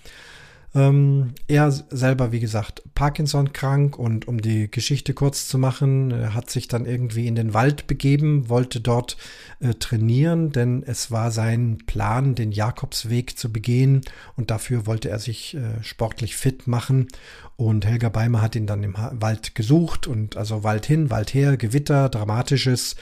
Ähm, 0.75 1.33
er 1.47 1.71
selber, 1.71 2.31
wie 2.31 2.39
gesagt, 2.39 2.83
Parkinson 2.93 3.53
krank 3.53 3.97
und 3.97 4.27
um 4.27 4.41
die 4.41 4.69
Geschichte 4.69 5.13
kurz 5.13 5.47
zu 5.47 5.57
machen, 5.57 6.33
hat 6.33 6.49
sich 6.49 6.67
dann 6.67 6.85
irgendwie 6.85 7.27
in 7.27 7.35
den 7.35 7.53
Wald 7.53 7.87
begeben, 7.87 8.49
wollte 8.49 8.81
dort 8.81 9.17
äh, 9.59 9.73
trainieren, 9.75 10.51
denn 10.51 10.83
es 10.85 11.09
war 11.09 11.31
sein 11.31 11.79
Plan, 11.87 12.35
den 12.35 12.51
Jakobsweg 12.51 13.37
zu 13.37 13.51
begehen 13.51 14.01
und 14.35 14.51
dafür 14.51 14.85
wollte 14.85 15.09
er 15.09 15.19
sich 15.19 15.55
äh, 15.55 15.81
sportlich 15.83 16.35
fit 16.35 16.67
machen 16.67 17.07
und 17.55 17.85
Helga 17.85 18.09
Beimer 18.09 18.41
hat 18.41 18.55
ihn 18.55 18.67
dann 18.67 18.83
im 18.83 18.95
Wald 18.95 19.55
gesucht 19.55 20.05
und 20.05 20.37
also 20.37 20.63
Wald 20.63 20.85
hin, 20.85 21.09
Wald 21.09 21.33
her, 21.33 21.57
Gewitter, 21.57 22.07
dramatisches. 22.07 22.95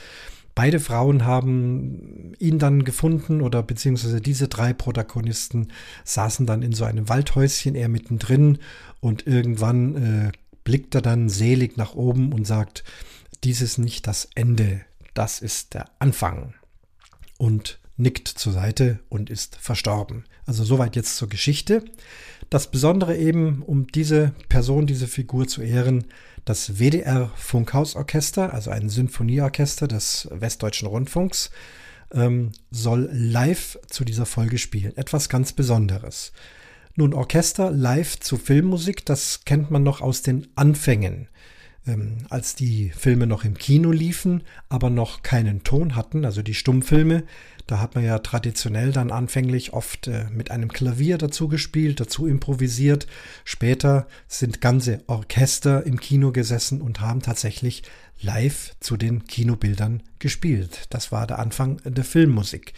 Beide 0.56 0.80
Frauen 0.80 1.26
haben 1.26 2.32
ihn 2.38 2.58
dann 2.58 2.84
gefunden 2.84 3.42
oder 3.42 3.62
beziehungsweise 3.62 4.22
diese 4.22 4.48
drei 4.48 4.72
Protagonisten 4.72 5.68
saßen 6.04 6.46
dann 6.46 6.62
in 6.62 6.72
so 6.72 6.84
einem 6.84 7.10
Waldhäuschen, 7.10 7.74
er 7.74 7.90
mittendrin 7.90 8.58
und 9.00 9.26
irgendwann 9.26 9.96
äh, 9.96 10.32
blickt 10.64 10.94
er 10.94 11.02
dann 11.02 11.28
selig 11.28 11.76
nach 11.76 11.94
oben 11.94 12.32
und 12.32 12.46
sagt, 12.46 12.84
dies 13.44 13.60
ist 13.60 13.76
nicht 13.76 14.06
das 14.06 14.30
Ende, 14.34 14.80
das 15.12 15.42
ist 15.42 15.74
der 15.74 15.90
Anfang. 15.98 16.54
Und 17.36 17.78
nickt 17.96 18.28
zur 18.28 18.52
Seite 18.52 19.00
und 19.08 19.30
ist 19.30 19.56
verstorben. 19.56 20.24
Also 20.44 20.64
soweit 20.64 20.96
jetzt 20.96 21.16
zur 21.16 21.28
Geschichte. 21.28 21.84
Das 22.50 22.70
Besondere 22.70 23.16
eben, 23.16 23.62
um 23.62 23.86
diese 23.86 24.32
Person, 24.48 24.86
diese 24.86 25.08
Figur 25.08 25.48
zu 25.48 25.62
ehren, 25.62 26.04
das 26.44 26.78
WDR 26.78 27.30
Funkhausorchester, 27.34 28.54
also 28.54 28.70
ein 28.70 28.88
Sinfonieorchester 28.88 29.88
des 29.88 30.28
Westdeutschen 30.30 30.86
Rundfunks, 30.86 31.50
ähm, 32.12 32.52
soll 32.70 33.08
live 33.12 33.78
zu 33.88 34.04
dieser 34.04 34.26
Folge 34.26 34.58
spielen. 34.58 34.96
Etwas 34.96 35.28
ganz 35.28 35.52
Besonderes. 35.52 36.32
Nun, 36.94 37.14
Orchester 37.14 37.70
live 37.70 38.20
zu 38.20 38.36
Filmmusik, 38.36 39.04
das 39.04 39.44
kennt 39.44 39.70
man 39.70 39.82
noch 39.82 40.00
aus 40.00 40.22
den 40.22 40.46
Anfängen. 40.54 41.28
ähm, 41.86 42.18
als 42.28 42.54
die 42.54 42.90
Filme 42.90 43.26
noch 43.26 43.44
im 43.44 43.54
Kino 43.54 43.92
liefen, 43.92 44.42
aber 44.68 44.90
noch 44.90 45.22
keinen 45.22 45.62
Ton 45.62 45.94
hatten, 45.94 46.24
also 46.24 46.42
die 46.42 46.54
Stummfilme, 46.54 47.24
da 47.66 47.80
hat 47.80 47.94
man 47.94 48.04
ja 48.04 48.18
traditionell 48.20 48.92
dann 48.92 49.10
anfänglich 49.10 49.72
oft 49.72 50.06
äh, 50.06 50.26
mit 50.30 50.50
einem 50.50 50.72
Klavier 50.72 51.18
dazu 51.18 51.48
gespielt, 51.48 51.98
dazu 51.98 52.26
improvisiert. 52.26 53.06
Später 53.44 54.06
sind 54.28 54.60
ganze 54.60 55.02
Orchester 55.08 55.84
im 55.84 55.98
Kino 55.98 56.30
gesessen 56.30 56.80
und 56.80 57.00
haben 57.00 57.22
tatsächlich 57.22 57.82
live 58.20 58.74
zu 58.80 58.96
den 58.96 59.24
Kinobildern 59.24 60.02
gespielt. 60.18 60.86
Das 60.90 61.10
war 61.12 61.26
der 61.26 61.38
Anfang 61.38 61.80
der 61.84 62.04
Filmmusik. 62.04 62.72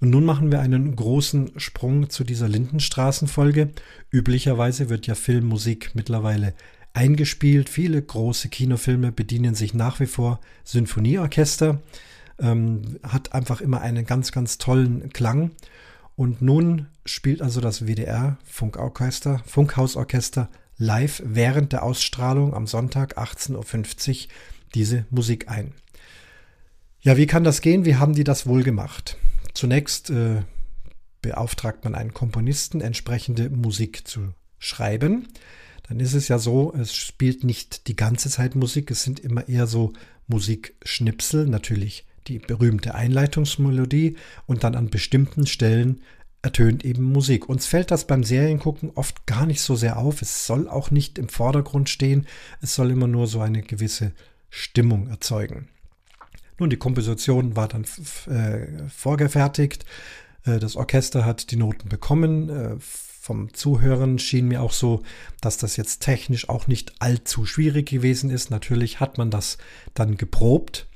Und 0.00 0.10
nun 0.10 0.24
machen 0.24 0.52
wir 0.52 0.60
einen 0.60 0.94
großen 0.94 1.58
Sprung 1.58 2.10
zu 2.10 2.24
dieser 2.24 2.48
Lindenstraßenfolge. 2.48 3.70
Üblicherweise 4.10 4.90
wird 4.90 5.06
ja 5.06 5.14
Filmmusik 5.14 5.92
mittlerweile 5.94 6.54
eingespielt. 6.92 7.68
Viele 7.68 8.02
große 8.02 8.48
Kinofilme 8.50 9.12
bedienen 9.12 9.54
sich 9.54 9.72
nach 9.74 10.00
wie 10.00 10.06
vor 10.06 10.40
Sinfonieorchester. 10.64 11.80
Ähm, 12.38 12.98
hat 13.02 13.32
einfach 13.32 13.60
immer 13.60 13.80
einen 13.80 14.06
ganz, 14.06 14.32
ganz 14.32 14.58
tollen 14.58 15.10
Klang. 15.12 15.52
Und 16.16 16.42
nun 16.42 16.86
spielt 17.04 17.42
also 17.42 17.60
das 17.60 17.86
WDR 17.86 18.38
Funkorchester, 18.44 19.42
Funkhausorchester 19.46 20.48
live 20.76 21.22
während 21.24 21.72
der 21.72 21.82
Ausstrahlung 21.82 22.54
am 22.54 22.66
Sonntag 22.66 23.18
18.50 23.18 24.26
Uhr 24.26 24.32
diese 24.74 25.06
Musik 25.10 25.48
ein. 25.48 25.72
Ja, 27.00 27.16
wie 27.16 27.26
kann 27.26 27.44
das 27.44 27.60
gehen? 27.60 27.84
Wie 27.84 27.96
haben 27.96 28.14
die 28.14 28.24
das 28.24 28.46
wohl 28.46 28.62
gemacht? 28.62 29.16
Zunächst 29.52 30.10
äh, 30.10 30.42
beauftragt 31.20 31.84
man 31.84 31.94
einen 31.94 32.14
Komponisten, 32.14 32.80
entsprechende 32.80 33.50
Musik 33.50 34.08
zu 34.08 34.34
schreiben. 34.58 35.28
Dann 35.88 36.00
ist 36.00 36.14
es 36.14 36.28
ja 36.28 36.38
so, 36.38 36.72
es 36.74 36.94
spielt 36.94 37.44
nicht 37.44 37.88
die 37.88 37.96
ganze 37.96 38.30
Zeit 38.30 38.54
Musik, 38.54 38.90
es 38.90 39.02
sind 39.02 39.20
immer 39.20 39.48
eher 39.48 39.66
so 39.66 39.92
Musikschnipsel, 40.26 41.46
natürlich 41.46 42.06
die 42.26 42.38
berühmte 42.38 42.94
Einleitungsmelodie 42.94 44.16
und 44.46 44.64
dann 44.64 44.74
an 44.74 44.90
bestimmten 44.90 45.46
Stellen 45.46 46.02
ertönt 46.44 46.84
eben 46.84 47.04
Musik. 47.04 47.48
Uns 47.48 47.66
fällt 47.66 47.90
das 47.90 48.06
beim 48.06 48.22
Seriengucken 48.22 48.92
oft 48.94 49.26
gar 49.26 49.46
nicht 49.46 49.62
so 49.62 49.76
sehr 49.76 49.96
auf. 49.96 50.20
Es 50.20 50.46
soll 50.46 50.68
auch 50.68 50.90
nicht 50.90 51.18
im 51.18 51.28
Vordergrund 51.28 51.88
stehen. 51.88 52.26
Es 52.60 52.74
soll 52.74 52.90
immer 52.90 53.06
nur 53.06 53.26
so 53.26 53.40
eine 53.40 53.62
gewisse 53.62 54.12
Stimmung 54.50 55.08
erzeugen. 55.08 55.68
Nun, 56.58 56.70
die 56.70 56.76
Komposition 56.76 57.56
war 57.56 57.68
dann 57.68 57.84
äh, 58.28 58.88
vorgefertigt. 58.88 59.84
Äh, 60.44 60.58
das 60.58 60.76
Orchester 60.76 61.24
hat 61.24 61.50
die 61.50 61.56
Noten 61.56 61.88
bekommen. 61.88 62.48
Äh, 62.50 62.76
vom 62.78 63.54
Zuhören 63.54 64.18
schien 64.18 64.48
mir 64.48 64.60
auch 64.60 64.72
so, 64.72 65.02
dass 65.40 65.56
das 65.56 65.78
jetzt 65.78 66.02
technisch 66.02 66.50
auch 66.50 66.66
nicht 66.66 66.92
allzu 67.00 67.46
schwierig 67.46 67.88
gewesen 67.88 68.28
ist. 68.28 68.50
Natürlich 68.50 69.00
hat 69.00 69.16
man 69.16 69.30
das 69.30 69.56
dann 69.94 70.18
geprobt 70.18 70.86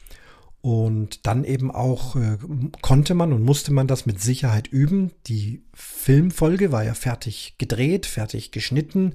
und 0.61 1.27
dann 1.27 1.45
eben 1.45 1.71
auch 1.71 2.17
äh, 2.17 2.37
konnte 2.83 3.15
man 3.15 3.33
und 3.33 3.45
musste 3.45 3.73
man 3.73 3.87
das 3.87 4.07
mit 4.07 4.21
Sicherheit 4.21 4.67
üben. 4.67 5.13
Die 5.27 5.63
Filmfolge 5.73 6.73
war 6.73 6.83
ja 6.83 6.95
fertig 6.95 7.55
gedreht, 7.59 8.07
fertig 8.07 8.51
geschnitten. 8.51 9.15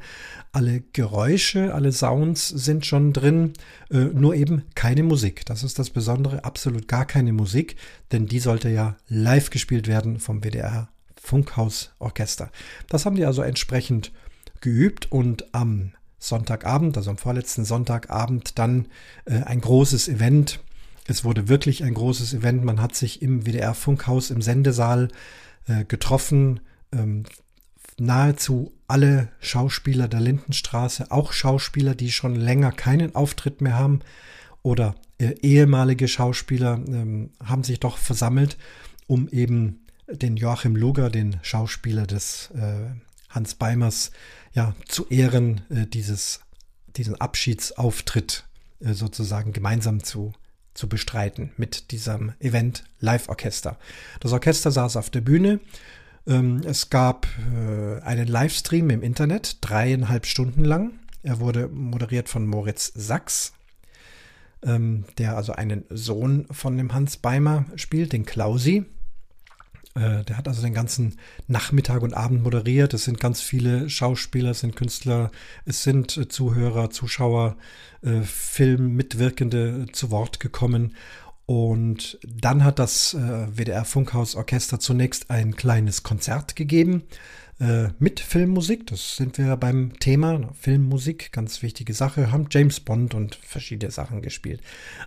Alle 0.53 0.81
Geräusche, 0.93 1.73
alle 1.73 1.91
Sounds 1.91 2.47
sind 2.47 2.85
schon 2.85 3.11
drin. 3.11 3.53
Äh, 3.91 4.05
nur 4.13 4.35
eben 4.35 4.63
keine 4.73 5.03
Musik. 5.03 5.45
Das 5.45 5.63
ist 5.63 5.79
das 5.79 5.89
Besondere. 5.89 6.45
Absolut 6.45 6.87
gar 6.87 7.05
keine 7.05 7.33
Musik, 7.33 7.75
denn 8.13 8.25
die 8.25 8.39
sollte 8.39 8.69
ja 8.69 8.95
live 9.09 9.49
gespielt 9.49 9.87
werden 9.87 10.19
vom 10.19 10.43
WDR 10.43 10.89
Funkhausorchester. 11.21 12.51
Das 12.87 13.05
haben 13.05 13.15
die 13.15 13.25
also 13.25 13.41
entsprechend 13.41 14.13
geübt 14.61 15.11
und 15.11 15.53
am 15.53 15.91
Sonntagabend, 16.19 16.95
also 16.95 17.09
am 17.11 17.17
vorletzten 17.17 17.65
Sonntagabend, 17.65 18.57
dann 18.57 18.87
äh, 19.25 19.41
ein 19.41 19.59
großes 19.59 20.07
Event 20.07 20.61
es 21.07 21.23
wurde 21.23 21.49
wirklich 21.49 21.83
ein 21.83 21.93
großes 21.93 22.33
Event. 22.33 22.63
Man 22.63 22.81
hat 22.81 22.95
sich 22.95 23.21
im 23.21 23.45
WDR-Funkhaus 23.45 24.29
im 24.29 24.41
Sendesaal 24.41 25.09
äh, 25.67 25.85
getroffen. 25.85 26.61
Ähm, 26.91 27.23
nahezu 27.99 28.73
alle 28.87 29.29
Schauspieler 29.39 30.07
der 30.07 30.21
Lindenstraße, 30.21 31.11
auch 31.11 31.33
Schauspieler, 31.33 31.95
die 31.95 32.11
schon 32.11 32.35
länger 32.35 32.71
keinen 32.71 33.15
Auftritt 33.15 33.61
mehr 33.61 33.77
haben 33.77 33.99
oder 34.61 34.95
äh, 35.19 35.35
ehemalige 35.41 36.07
Schauspieler, 36.07 36.75
ähm, 36.87 37.31
haben 37.43 37.63
sich 37.63 37.79
doch 37.79 37.97
versammelt, 37.97 38.57
um 39.07 39.27
eben 39.29 39.85
den 40.09 40.37
Joachim 40.37 40.75
Luger, 40.75 41.09
den 41.09 41.37
Schauspieler 41.41 42.07
des 42.07 42.51
äh, 42.55 42.91
Hans 43.29 43.55
Beimers, 43.55 44.11
ja, 44.53 44.75
zu 44.87 45.07
Ehren 45.09 45.61
äh, 45.69 45.87
dieses, 45.87 46.41
diesen 46.95 47.19
Abschiedsauftritt 47.19 48.45
äh, 48.79 48.93
sozusagen 48.93 49.53
gemeinsam 49.53 50.03
zu 50.03 50.33
zu 50.73 50.89
bestreiten 50.89 51.51
mit 51.57 51.91
diesem 51.91 52.33
Event 52.39 52.83
Live-Orchester. 52.99 53.77
Das 54.19 54.31
Orchester 54.31 54.71
saß 54.71 54.97
auf 54.97 55.09
der 55.09 55.21
Bühne. 55.21 55.59
Ähm, 56.25 56.61
es 56.65 56.89
gab 56.89 57.27
äh, 57.53 58.01
einen 58.01 58.27
Livestream 58.27 58.89
im 58.89 59.03
Internet, 59.03 59.57
dreieinhalb 59.61 60.25
Stunden 60.25 60.63
lang. 60.63 60.99
Er 61.21 61.39
wurde 61.39 61.67
moderiert 61.67 62.29
von 62.29 62.47
Moritz 62.47 62.91
Sachs, 62.95 63.53
ähm, 64.63 65.05
der 65.17 65.37
also 65.37 65.53
einen 65.53 65.85
Sohn 65.89 66.47
von 66.51 66.77
dem 66.77 66.93
Hans 66.93 67.17
Beimer 67.17 67.65
spielt, 67.75 68.13
den 68.13 68.25
Klausi. 68.25 68.85
Äh, 69.95 70.23
der 70.23 70.37
hat 70.37 70.47
also 70.47 70.61
den 70.61 70.73
ganzen 70.73 71.19
Nachmittag 71.47 72.01
und 72.01 72.13
Abend 72.13 72.43
moderiert. 72.43 72.93
Es 72.93 73.05
sind 73.05 73.19
ganz 73.19 73.41
viele 73.41 73.89
Schauspieler, 73.89 74.51
es 74.51 74.59
sind 74.61 74.75
Künstler, 74.75 75.31
es 75.65 75.83
sind 75.83 76.17
äh, 76.17 76.27
Zuhörer, 76.27 76.89
Zuschauer, 76.89 77.57
äh, 78.01 78.21
Filmmitwirkende 78.21 79.87
zu 79.91 80.11
Wort 80.11 80.39
gekommen. 80.39 80.95
Und 81.45 82.17
dann 82.25 82.63
hat 82.63 82.79
das 82.79 83.17
WDR 83.17 83.83
Funkhaus 83.83 84.35
Orchester 84.35 84.79
zunächst 84.79 85.29
ein 85.29 85.57
kleines 85.57 86.01
Konzert 86.01 86.55
gegeben 86.55 87.03
äh, 87.59 87.89
mit 87.99 88.19
Filmmusik. 88.19 88.87
Das 88.87 89.15
sind 89.15 89.37
wir 89.37 89.55
beim 89.57 89.99
Thema 89.99 90.49
Filmmusik, 90.59 91.31
ganz 91.31 91.61
wichtige 91.61 91.93
Sache. 91.93 92.31
Haben 92.31 92.47
James 92.49 92.79
Bond 92.79 93.13
und 93.13 93.35
verschiedene 93.35 93.91
Sachen 93.91 94.21
gespielt. 94.21 94.61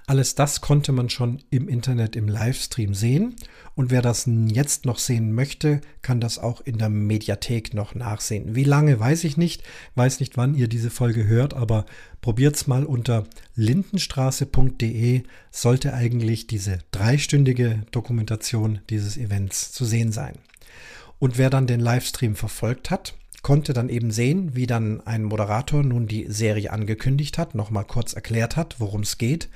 Alles 0.06 0.34
das 0.34 0.60
konnte 0.60 0.92
man 0.92 1.10
schon 1.10 1.42
im 1.50 1.68
Internet 1.68 2.16
im 2.16 2.28
Livestream 2.28 2.94
sehen. 2.94 3.34
Und 3.74 3.90
wer 3.90 4.00
das 4.00 4.26
jetzt 4.26 4.86
noch 4.86 4.98
sehen 4.98 5.32
möchte, 5.32 5.80
kann 6.02 6.20
das 6.20 6.38
auch 6.38 6.60
in 6.60 6.78
der 6.78 6.88
Mediathek 6.88 7.74
noch 7.74 7.94
nachsehen. 7.94 8.54
Wie 8.54 8.64
lange, 8.64 8.98
weiß 8.98 9.24
ich 9.24 9.36
nicht. 9.36 9.62
Weiß 9.96 10.20
nicht, 10.20 10.36
wann 10.36 10.54
ihr 10.54 10.68
diese 10.68 10.90
Folge 10.90 11.26
hört, 11.26 11.52
aber 11.54 11.84
probiert's 12.22 12.66
mal 12.66 12.84
unter 12.84 13.24
lindenstraße.de 13.54 15.24
sollte 15.50 15.94
eigentlich 15.94 16.46
diese 16.46 16.78
dreistündige 16.90 17.82
Dokumentation 17.90 18.80
dieses 18.88 19.16
Events 19.16 19.72
zu 19.72 19.84
sehen 19.84 20.12
sein. 20.12 20.36
Und 21.18 21.38
wer 21.38 21.50
dann 21.50 21.66
den 21.66 21.80
Livestream 21.80 22.34
verfolgt 22.34 22.90
hat, 22.90 23.14
konnte 23.42 23.72
dann 23.72 23.88
eben 23.88 24.10
sehen, 24.10 24.56
wie 24.56 24.66
dann 24.66 25.06
ein 25.06 25.22
Moderator 25.22 25.82
nun 25.82 26.06
die 26.06 26.26
Serie 26.28 26.72
angekündigt 26.72 27.38
hat, 27.38 27.54
nochmal 27.54 27.84
kurz 27.84 28.12
erklärt 28.12 28.56
hat, 28.56 28.80
worum 28.80 29.02
es 29.02 29.18
geht. 29.18 29.48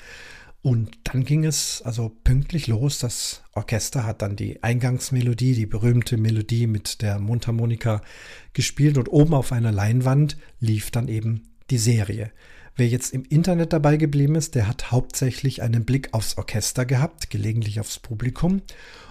Und 0.63 0.91
dann 1.05 1.25
ging 1.25 1.45
es 1.45 1.81
also 1.83 2.11
pünktlich 2.23 2.67
los. 2.67 2.99
Das 2.99 3.43
Orchester 3.53 4.05
hat 4.05 4.23
dann 4.23 4.37
die 4.37 4.63
Eingangsmelodie, 4.63 5.55
die 5.55 5.67
berühmte 5.67 6.19
Melodie 6.19 6.67
mit 6.67 7.03
der 7.03 7.19
Mundharmonika 7.19 8.03
gespielt 8.53 8.99
und 8.99 9.09
oben 9.09 9.35
auf 9.35 9.53
einer 9.53 9.73
Leinwand 9.73 10.37
lief 10.61 10.91
dann 10.91 11.09
eben 11.09 11.49
die 11.71 11.79
Serie. 11.79 12.31
Wer 12.77 12.89
jetzt 12.89 13.13
im 13.13 13.25
Internet 13.25 13.73
dabei 13.73 13.97
geblieben 13.97 14.37
ist, 14.37 14.55
der 14.55 14.69
hat 14.69 14.91
hauptsächlich 14.91 15.63
einen 15.63 15.85
Blick 15.85 16.11
aufs 16.13 16.37
Orchester 16.39 16.85
gehabt, 16.85 17.31
gelegentlich 17.31 17.81
aufs 17.81 17.99
Publikum. 17.99 18.63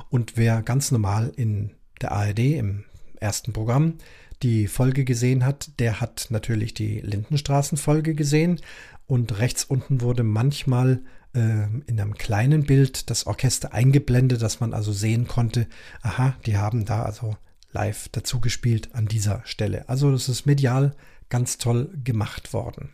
Und 0.09 0.37
wer 0.37 0.61
ganz 0.61 0.91
normal 0.91 1.31
in 1.35 1.71
der 2.01 2.11
ARD 2.11 2.39
im 2.39 2.85
ersten 3.19 3.53
Programm 3.53 3.95
die 4.43 4.67
Folge 4.67 5.03
gesehen 5.03 5.45
hat, 5.45 5.79
der 5.79 5.99
hat 5.99 6.27
natürlich 6.29 6.73
die 6.73 7.01
Lindenstraßenfolge 7.01 8.15
gesehen 8.15 8.61
und 9.05 9.39
rechts 9.39 9.65
unten 9.65 10.01
wurde 10.01 10.23
manchmal 10.23 11.01
äh, 11.33 11.63
in 11.87 11.99
einem 11.99 12.15
kleinen 12.15 12.63
Bild 12.63 13.09
das 13.09 13.27
Orchester 13.27 13.73
eingeblendet, 13.73 14.41
dass 14.41 14.59
man 14.59 14.73
also 14.73 14.93
sehen 14.93 15.27
konnte, 15.27 15.67
aha, 16.01 16.35
die 16.45 16.57
haben 16.57 16.85
da 16.85 17.03
also 17.03 17.35
live 17.71 18.07
dazu 18.11 18.39
gespielt 18.39 18.89
an 18.93 19.07
dieser 19.07 19.41
Stelle. 19.45 19.87
Also 19.89 20.11
das 20.11 20.29
ist 20.29 20.45
medial 20.45 20.95
ganz 21.29 21.57
toll 21.57 21.89
gemacht 22.03 22.53
worden. 22.53 22.89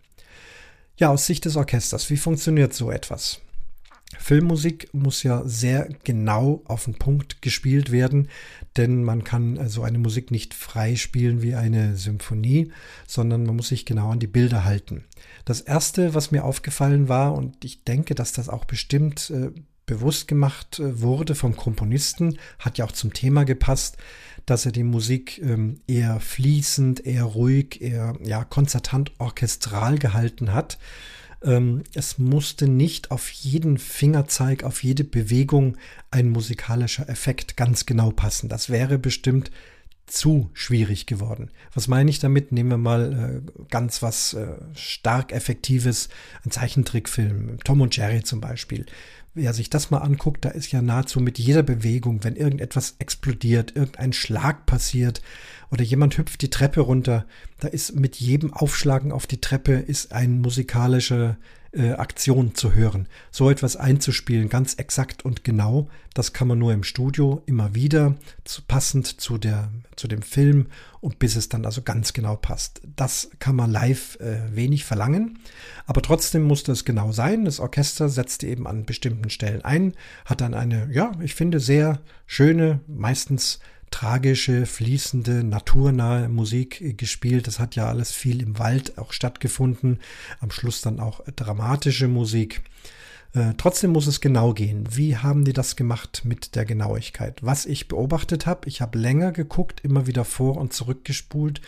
Ja, 0.97 1.09
aus 1.09 1.25
Sicht 1.25 1.45
des 1.45 1.55
Orchesters, 1.55 2.09
wie 2.09 2.17
funktioniert 2.17 2.74
so 2.74 2.89
etwas? 2.89 3.41
Filmmusik 4.17 4.93
muss 4.93 5.24
ja 5.24 5.43
sehr 5.45 5.89
genau 6.03 6.62
auf 6.65 6.85
den 6.85 6.95
Punkt 6.95 7.41
gespielt 7.41 7.91
werden, 7.91 8.29
denn 8.77 9.03
man 9.03 9.24
kann 9.24 9.58
also 9.58 9.84
eine 9.84 9.98
Musik 9.98 10.32
nicht 10.32 10.53
frei 10.53 10.96
spielen 10.96 11.41
wie 11.41 11.55
eine 11.55 11.96
Symphonie, 11.96 12.72
sondern 13.08 13.46
man 13.46 13.55
muss 13.55 13.70
sich 13.70 13.86
genau 13.86 14.10
an 14.10 14.20
die 14.20 14.27
Bilder 14.27 14.65
halten. 14.65 15.05
Das 15.46 15.62
erste, 15.62 16.13
was 16.13 16.32
mir 16.32 16.44
aufgefallen 16.44 17.08
war, 17.08 17.34
und 17.34 17.63
ich 17.63 17.84
denke, 17.84 18.15
dass 18.15 18.34
das 18.34 18.50
auch 18.50 18.65
bestimmt 18.65 19.29
äh, 19.29 19.51
bewusst 19.86 20.27
gemacht 20.27 20.79
äh, 20.79 21.01
wurde 21.01 21.36
vom 21.36 21.55
Komponisten, 21.55 22.38
hat 22.60 22.77
ja 22.77 22.86
auch 22.86 22.91
zum 22.91 23.13
Thema 23.13 23.46
gepasst, 23.46 23.98
dass 24.46 24.65
er 24.65 24.72
die 24.72 24.84
Musik 24.84 25.41
ähm, 25.41 25.79
eher 25.88 26.20
fließend, 26.20 27.05
eher 27.05 27.24
ruhig, 27.24 27.82
eher 27.82 28.15
ja 28.24 28.44
konzertant 28.44 29.12
orchestral 29.20 29.98
gehalten 29.98 30.53
hat 30.53 30.77
Ähm, 31.46 31.84
es 31.94 32.18
musste 32.18 32.68
nicht 32.68 33.12
auf 33.12 33.30
jeden 33.30 33.78
Fingerzeig, 33.78 34.64
auf 34.64 34.84
jede 34.84 35.04
Bewegung 35.04 35.78
ein 36.12 36.30
musikalischer 36.30 37.08
Effekt 37.08 37.56
ganz 37.56 37.86
genau 37.86 38.12
passen. 38.12 38.50
Das 38.50 38.70
wäre 38.70 38.98
bestimmt 38.98 39.52
zu 40.08 40.50
schwierig 40.54 41.06
geworden. 41.06 41.50
Was 41.74 41.88
meine 41.88 42.10
ich 42.10 42.20
damit? 42.20 42.52
Nehmen 42.52 42.70
wir 42.70 42.78
mal 42.78 43.42
äh, 43.48 43.64
ganz 43.70 44.02
was 44.02 44.34
äh, 44.34 44.48
stark 44.74 45.32
Effektives, 45.32 46.10
ein 46.44 46.52
Zeichentrickfilm, 46.52 47.58
Tom 47.64 47.82
und 47.82 47.96
Jerry 47.96 48.24
zum 48.24 48.42
Beispiel. 48.42 48.86
Wer 49.34 49.54
sich 49.54 49.70
das 49.70 49.92
mal 49.92 49.98
anguckt, 49.98 50.46
da 50.46 50.50
ist 50.50 50.72
ja 50.72 50.82
nahezu 50.82 51.20
mit 51.20 51.38
jeder 51.40 51.64
Bewegung, 51.64 52.24
wenn 52.24 52.36
irgendetwas 52.36 52.96
explodiert, 53.00 53.75
irgendein 53.75 54.14
Schlag 54.14 54.66
passiert 54.66 55.22
oder 55.72 55.84
jemand 55.84 56.17
hüpft 56.17 56.41
die 56.41 56.50
Treppe 56.50 56.81
runter, 56.81 57.25
da 57.60 57.67
ist 57.67 57.95
mit 57.95 58.17
jedem 58.17 58.53
Aufschlagen 58.53 59.12
auf 59.12 59.27
die 59.27 59.41
Treppe 59.41 59.74
ist 59.74 60.12
ein 60.12 60.41
musikalischer 60.41 61.38
äh, 61.75 61.91
Aktion 61.93 62.55
zu 62.55 62.74
hören. 62.74 63.07
So 63.31 63.50
etwas 63.50 63.75
einzuspielen, 63.75 64.50
ganz 64.50 64.75
exakt 64.75 65.25
und 65.25 65.43
genau, 65.43 65.89
das 66.13 66.31
kann 66.31 66.48
man 66.48 66.57
nur 66.57 66.74
im 66.74 66.84
Studio 66.84 67.43
immer 67.45 67.75
wieder, 67.75 68.15
zu, 68.45 68.62
passend 68.62 69.19
zu, 69.19 69.38
der, 69.38 69.69
zu 69.95 70.07
dem 70.07 70.22
Film 70.22 70.67
und 71.01 71.19
bis 71.19 71.36
es 71.36 71.50
dann 71.50 71.65
also 71.65 71.81
ganz 71.81 72.13
genau 72.13 72.38
passt. 72.38 72.81
Das 72.95 73.29
kann 73.39 73.55
man 73.55 73.72
live 73.72 74.17
äh, 74.22 74.55
wenig 74.55 74.86
verlangen, 74.86 75.39
aber 75.86 76.01
trotzdem 76.01 76.43
musste 76.43 76.72
es 76.72 76.86
genau 76.86 77.12
sein. 77.12 77.45
Das 77.45 77.60
Orchester 77.60 78.07
setzte 78.07 78.48
eben 78.48 78.67
an 78.67 78.86
bestimmten 78.86 79.29
Stellen 79.29 79.63
ein, 79.63 79.93
hat 80.24 80.41
dann 80.41 80.53
eine, 80.53 80.89
ja, 80.91 81.12
ich 81.19 81.36
finde, 81.36 81.60
sehr 81.60 82.00
schöne, 82.25 82.79
meistens 82.88 83.60
tragische, 83.96 84.66
fließende, 84.66 85.46
naturnahe 85.46 86.28
Musik 86.28 86.98
gespielt. 86.98 87.48
Das 87.48 87.60
hat 87.60 87.78
ja 87.78 87.88
alles 87.88 88.12
viel 88.12 88.42
im 88.42 88.60
Wald 88.60 88.98
auch 88.98 89.14
stattgefunden. 89.14 90.00
Am 90.42 90.52
Schluss 90.52 90.82
dann 90.82 91.00
auch 91.00 91.22
dramatische 91.38 92.10
Musik. 92.10 92.62
Äh, 93.34 93.54
trotzdem 93.58 93.92
muss 93.92 94.08
es 94.08 94.20
genau 94.20 94.54
gehen. 94.54 94.86
Wie 94.92 95.16
haben 95.16 95.46
die 95.46 95.54
das 95.54 95.78
gemacht 95.78 96.24
mit 96.25 96.56
der 96.56 96.66
Genauigkeit? 96.66 97.42
Was 97.42 97.66
ich 97.66 97.88
beobachtet 97.88 98.46
habe, 98.46 98.68
ich 98.68 98.82
habe 98.82 99.00
länger 99.00 99.32
geguckt, 99.32 99.80
immer 99.80 100.08
wieder 100.08 100.25
vor 100.25 100.58
und 100.58 100.74
zurückgespult. 100.74 101.62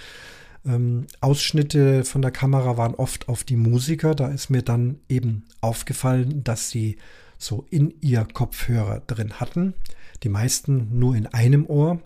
Ähm, 0.66 1.08
Ausschnitte 1.22 2.04
von 2.04 2.22
der 2.22 2.32
Kamera 2.32 2.76
waren 2.76 2.96
oft 2.96 3.30
auf 3.30 3.46
die 3.46 3.56
Musiker. 3.56 4.16
Da 4.16 4.28
ist 4.28 4.50
mir 4.50 4.64
dann 4.64 5.00
eben 5.08 5.46
aufgefallen, 5.62 6.44
dass 6.44 6.72
sie 6.72 6.98
so 7.38 7.66
in 7.70 7.94
ihr 8.02 8.28
Kopfhörer 8.34 9.02
drin 9.08 9.40
hatten 9.40 9.76
die 10.24 10.30
meisten 10.30 10.98
nur 10.98 11.16
in 11.16 11.28
einem 11.28 11.66
Ohr. 11.66 12.02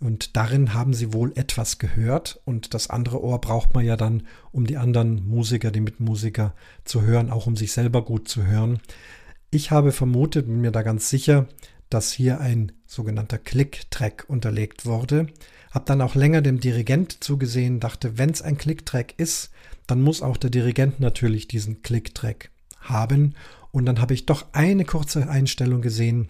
Und 0.00 0.36
darin 0.36 0.74
haben 0.74 0.94
sie 0.94 1.12
wohl 1.12 1.32
etwas 1.36 1.78
gehört. 1.78 2.40
Und 2.44 2.74
das 2.74 2.90
andere 2.90 3.22
Ohr 3.22 3.40
braucht 3.40 3.74
man 3.74 3.84
ja 3.84 3.96
dann, 3.96 4.24
um 4.50 4.66
die 4.66 4.76
anderen 4.76 5.26
Musiker, 5.28 5.70
die 5.70 5.80
Mitmusiker 5.80 6.54
zu 6.84 7.02
hören, 7.02 7.30
auch 7.30 7.46
um 7.46 7.56
sich 7.56 7.72
selber 7.72 8.04
gut 8.04 8.28
zu 8.28 8.44
hören. 8.44 8.80
Ich 9.50 9.70
habe 9.70 9.92
vermutet, 9.92 10.46
bin 10.46 10.60
mir 10.60 10.72
da 10.72 10.82
ganz 10.82 11.08
sicher, 11.08 11.46
dass 11.88 12.10
hier 12.10 12.40
ein 12.40 12.72
sogenannter 12.86 13.38
Click-Track 13.38 14.24
unterlegt 14.26 14.86
wurde. 14.86 15.26
Hab 15.70 15.86
dann 15.86 16.00
auch 16.00 16.14
länger 16.14 16.42
dem 16.42 16.58
Dirigent 16.58 17.22
zugesehen, 17.22 17.78
dachte, 17.78 18.18
wenn 18.18 18.30
es 18.30 18.42
ein 18.42 18.56
Click-Track 18.56 19.14
ist, 19.18 19.50
dann 19.86 20.00
muss 20.00 20.22
auch 20.22 20.36
der 20.36 20.50
Dirigent 20.50 21.00
natürlich 21.00 21.48
diesen 21.48 21.82
Click-Track 21.82 22.50
haben. 22.80 23.34
Und 23.70 23.86
dann 23.86 24.00
habe 24.00 24.14
ich 24.14 24.26
doch 24.26 24.46
eine 24.52 24.84
kurze 24.84 25.28
Einstellung 25.28 25.80
gesehen, 25.82 26.28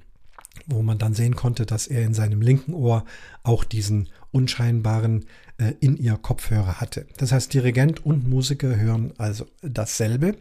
wo 0.67 0.83
man 0.83 0.99
dann 0.99 1.15
sehen 1.15 1.37
konnte, 1.37 1.67
dass 1.67 1.87
er 1.87 2.03
in 2.03 2.15
seinem 2.15 2.41
linken 2.41 2.75
Ohr 2.75 3.05
auch 3.43 3.65
diesen 3.65 4.09
unscheinbaren 4.31 5.27
äh, 5.59 5.73
in 5.81 5.97
ihr 5.97 6.17
Kopfhörer 6.17 6.81
hatte. 6.81 7.07
Das 7.17 7.33
heißt, 7.33 7.53
Dirigent 7.53 8.05
und 8.05 8.29
Musiker 8.29 8.77
hören 8.77 9.13
also 9.19 9.47
dasselbe. 9.63 10.37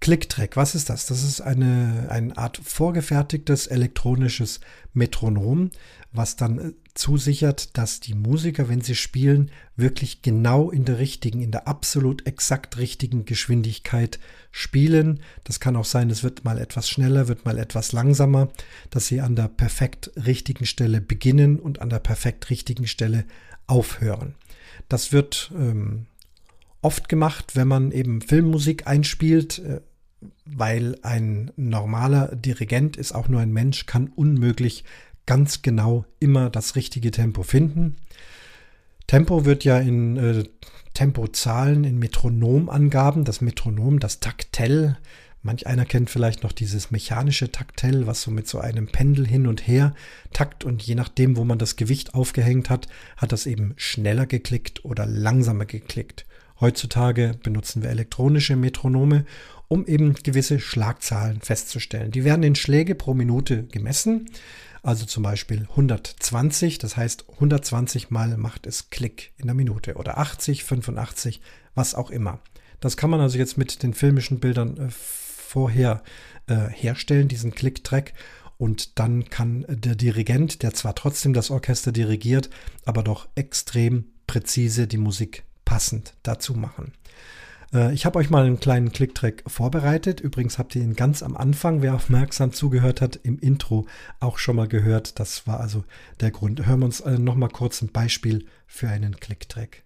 Clicktrack, 0.00 0.56
was 0.56 0.74
ist 0.74 0.90
das? 0.90 1.06
Das 1.06 1.22
ist 1.22 1.40
eine, 1.40 2.08
eine 2.10 2.36
Art 2.36 2.60
vorgefertigtes 2.62 3.68
elektronisches 3.68 4.60
Metronom, 4.94 5.70
was 6.12 6.36
dann 6.36 6.58
äh, 6.58 6.72
zusichert, 6.94 7.76
dass 7.78 8.00
die 8.00 8.14
Musiker, 8.14 8.68
wenn 8.68 8.82
sie 8.82 8.94
spielen, 8.94 9.50
wirklich 9.76 10.22
genau 10.22 10.70
in 10.70 10.84
der 10.84 10.98
richtigen, 10.98 11.40
in 11.40 11.50
der 11.50 11.66
absolut 11.66 12.26
exakt 12.26 12.76
richtigen 12.78 13.24
Geschwindigkeit 13.24 14.18
spielen. 14.50 15.20
Das 15.44 15.58
kann 15.58 15.76
auch 15.76 15.84
sein, 15.84 16.10
es 16.10 16.22
wird 16.22 16.44
mal 16.44 16.58
etwas 16.58 16.88
schneller, 16.88 17.28
wird 17.28 17.44
mal 17.44 17.58
etwas 17.58 17.92
langsamer, 17.92 18.48
dass 18.90 19.06
sie 19.06 19.20
an 19.20 19.36
der 19.36 19.48
perfekt 19.48 20.10
richtigen 20.16 20.66
Stelle 20.66 21.00
beginnen 21.00 21.58
und 21.58 21.80
an 21.80 21.88
der 21.88 22.00
perfekt 22.00 22.50
richtigen 22.50 22.86
Stelle 22.86 23.24
aufhören. 23.66 24.34
Das 24.88 25.12
wird 25.12 25.50
ähm, 25.54 26.06
oft 26.82 27.08
gemacht, 27.08 27.56
wenn 27.56 27.68
man 27.68 27.90
eben 27.90 28.20
Filmmusik 28.20 28.86
einspielt. 28.86 29.58
Äh, 29.60 29.80
weil 30.44 30.98
ein 31.02 31.50
normaler 31.56 32.34
Dirigent 32.36 32.96
ist 32.96 33.12
auch 33.12 33.28
nur 33.28 33.40
ein 33.40 33.52
Mensch, 33.52 33.86
kann 33.86 34.08
unmöglich 34.08 34.84
ganz 35.26 35.62
genau 35.62 36.04
immer 36.20 36.50
das 36.50 36.76
richtige 36.76 37.10
Tempo 37.10 37.42
finden. 37.42 37.96
Tempo 39.06 39.44
wird 39.44 39.64
ja 39.64 39.78
in 39.78 40.16
äh, 40.16 40.44
Tempozahlen, 40.94 41.84
in 41.84 41.98
Metronomangaben, 41.98 43.24
das 43.24 43.40
Metronom, 43.40 43.98
das 43.98 44.20
Taktell, 44.20 44.96
manch 45.42 45.66
einer 45.66 45.84
kennt 45.84 46.10
vielleicht 46.10 46.42
noch 46.42 46.52
dieses 46.52 46.90
mechanische 46.90 47.50
Taktell, 47.50 48.06
was 48.06 48.22
so 48.22 48.30
mit 48.30 48.46
so 48.46 48.58
einem 48.58 48.86
Pendel 48.86 49.26
hin 49.26 49.46
und 49.46 49.66
her 49.66 49.94
takt 50.32 50.64
und 50.64 50.82
je 50.82 50.94
nachdem, 50.94 51.36
wo 51.36 51.44
man 51.44 51.58
das 51.58 51.76
Gewicht 51.76 52.14
aufgehängt 52.14 52.70
hat, 52.70 52.88
hat 53.16 53.32
das 53.32 53.46
eben 53.46 53.74
schneller 53.76 54.26
geklickt 54.26 54.84
oder 54.84 55.06
langsamer 55.06 55.66
geklickt. 55.66 56.26
Heutzutage 56.60 57.34
benutzen 57.42 57.82
wir 57.82 57.90
elektronische 57.90 58.54
Metronome 58.54 59.24
um 59.72 59.86
eben 59.86 60.12
gewisse 60.14 60.60
Schlagzahlen 60.60 61.40
festzustellen. 61.40 62.10
Die 62.10 62.24
werden 62.24 62.42
in 62.42 62.54
Schläge 62.54 62.94
pro 62.94 63.14
Minute 63.14 63.64
gemessen. 63.64 64.26
Also 64.82 65.06
zum 65.06 65.22
Beispiel 65.22 65.62
120, 65.70 66.78
das 66.78 66.96
heißt 66.96 67.26
120 67.34 68.10
Mal 68.10 68.36
macht 68.36 68.66
es 68.66 68.90
Klick 68.90 69.32
in 69.36 69.46
der 69.46 69.54
Minute 69.54 69.94
oder 69.94 70.18
80, 70.18 70.64
85, 70.64 71.40
was 71.74 71.94
auch 71.94 72.10
immer. 72.10 72.40
Das 72.80 72.96
kann 72.96 73.10
man 73.10 73.20
also 73.20 73.38
jetzt 73.38 73.56
mit 73.56 73.84
den 73.84 73.94
filmischen 73.94 74.40
Bildern 74.40 74.76
äh, 74.76 74.88
vorher 74.90 76.02
äh, 76.48 76.68
herstellen, 76.68 77.28
diesen 77.28 77.54
Klick-Track. 77.54 78.12
Und 78.58 78.98
dann 78.98 79.28
kann 79.30 79.64
der 79.68 79.94
Dirigent, 79.94 80.62
der 80.62 80.74
zwar 80.74 80.94
trotzdem 80.94 81.32
das 81.32 81.50
Orchester 81.50 81.92
dirigiert, 81.92 82.50
aber 82.84 83.02
doch 83.02 83.28
extrem 83.34 84.06
präzise 84.26 84.86
die 84.86 84.98
Musik 84.98 85.44
passend 85.64 86.14
dazu 86.22 86.54
machen. 86.54 86.92
Äh, 87.72 87.92
ich 87.94 88.06
habe 88.06 88.18
euch 88.18 88.30
mal 88.30 88.44
einen 88.44 88.60
kleinen 88.60 88.92
Klicktrack 88.92 89.44
vorbereitet. 89.46 90.20
Übrigens 90.20 90.58
habt 90.58 90.74
ihr 90.76 90.82
ihn 90.82 90.94
ganz 90.94 91.22
am 91.22 91.36
Anfang, 91.36 91.82
wer 91.82 91.94
aufmerksam 91.94 92.52
zugehört 92.52 93.00
hat, 93.00 93.16
im 93.22 93.38
Intro 93.38 93.86
auch 94.20 94.38
schon 94.38 94.56
mal 94.56 94.68
gehört. 94.68 95.18
Das 95.18 95.46
war 95.46 95.60
also 95.60 95.84
der 96.20 96.30
Grund. 96.30 96.66
Hören 96.66 96.80
wir 96.80 96.86
uns 96.86 97.00
äh, 97.00 97.18
noch 97.18 97.36
mal 97.36 97.48
kurz 97.48 97.82
ein 97.82 97.92
Beispiel 97.92 98.46
für 98.66 98.88
einen 98.88 99.16
Klicktrack 99.16 99.84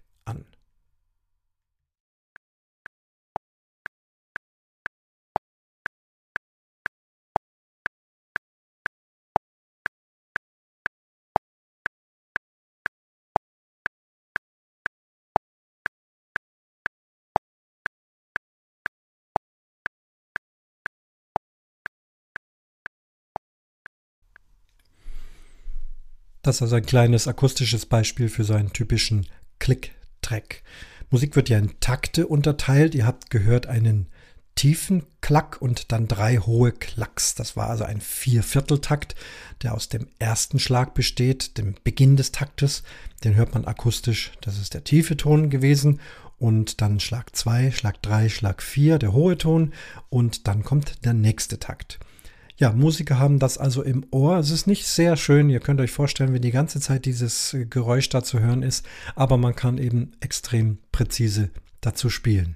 Das 26.47 26.55
ist 26.55 26.61
also 26.61 26.77
ein 26.77 26.85
kleines 26.85 27.27
akustisches 27.27 27.85
Beispiel 27.85 28.29
für 28.29 28.45
so 28.45 28.53
einen 28.53 28.71
typischen 28.71 29.27
Klick-Track. 29.59 30.63
Musik 31.09 31.35
wird 31.35 31.49
ja 31.49 31.57
in 31.57 31.77
Takte 31.81 32.25
unterteilt. 32.25 32.95
Ihr 32.95 33.05
habt 33.05 33.29
gehört 33.29 33.67
einen 33.67 34.07
tiefen 34.55 35.03
Klack 35.19 35.61
und 35.61 35.91
dann 35.91 36.07
drei 36.07 36.37
hohe 36.37 36.71
Klacks. 36.71 37.35
Das 37.35 37.57
war 37.57 37.69
also 37.69 37.83
ein 37.83 37.99
Viervierteltakt, 37.99 39.13
der 39.61 39.73
aus 39.73 39.89
dem 39.89 40.07
ersten 40.19 40.57
Schlag 40.57 40.93
besteht, 40.93 41.57
dem 41.57 41.75
Beginn 41.83 42.15
des 42.15 42.31
Taktes. 42.31 42.83
Den 43.25 43.35
hört 43.35 43.53
man 43.53 43.65
akustisch. 43.65 44.31
Das 44.39 44.57
ist 44.57 44.73
der 44.73 44.85
tiefe 44.85 45.17
Ton 45.17 45.49
gewesen. 45.49 45.99
Und 46.37 46.79
dann 46.79 47.01
Schlag 47.01 47.35
2, 47.35 47.71
Schlag 47.71 48.01
3, 48.03 48.29
Schlag 48.29 48.63
4, 48.63 48.99
der 48.99 49.11
hohe 49.11 49.37
Ton. 49.37 49.73
Und 50.07 50.47
dann 50.47 50.63
kommt 50.63 51.03
der 51.03 51.13
nächste 51.13 51.59
Takt. 51.59 51.99
Ja, 52.59 52.71
Musiker 52.71 53.19
haben 53.19 53.37
das 53.37 53.59
also 53.59 53.83
im 53.83 54.03
Ohr. 54.09 54.37
Es 54.37 54.49
ist 54.49 54.65
nicht 54.65 54.87
sehr 54.87 55.15
schön. 55.15 55.49
Ihr 55.49 55.59
könnt 55.59 55.79
euch 55.79 55.91
vorstellen, 55.91 56.33
wie 56.33 56.39
die 56.39 56.51
ganze 56.51 56.79
Zeit 56.79 57.05
dieses 57.05 57.55
Geräusch 57.69 58.09
da 58.09 58.23
zu 58.23 58.39
hören 58.39 58.63
ist. 58.63 58.83
Aber 59.15 59.37
man 59.37 59.55
kann 59.55 59.77
eben 59.77 60.13
extrem 60.21 60.79
präzise 60.91 61.51
dazu 61.81 62.09
spielen. 62.09 62.55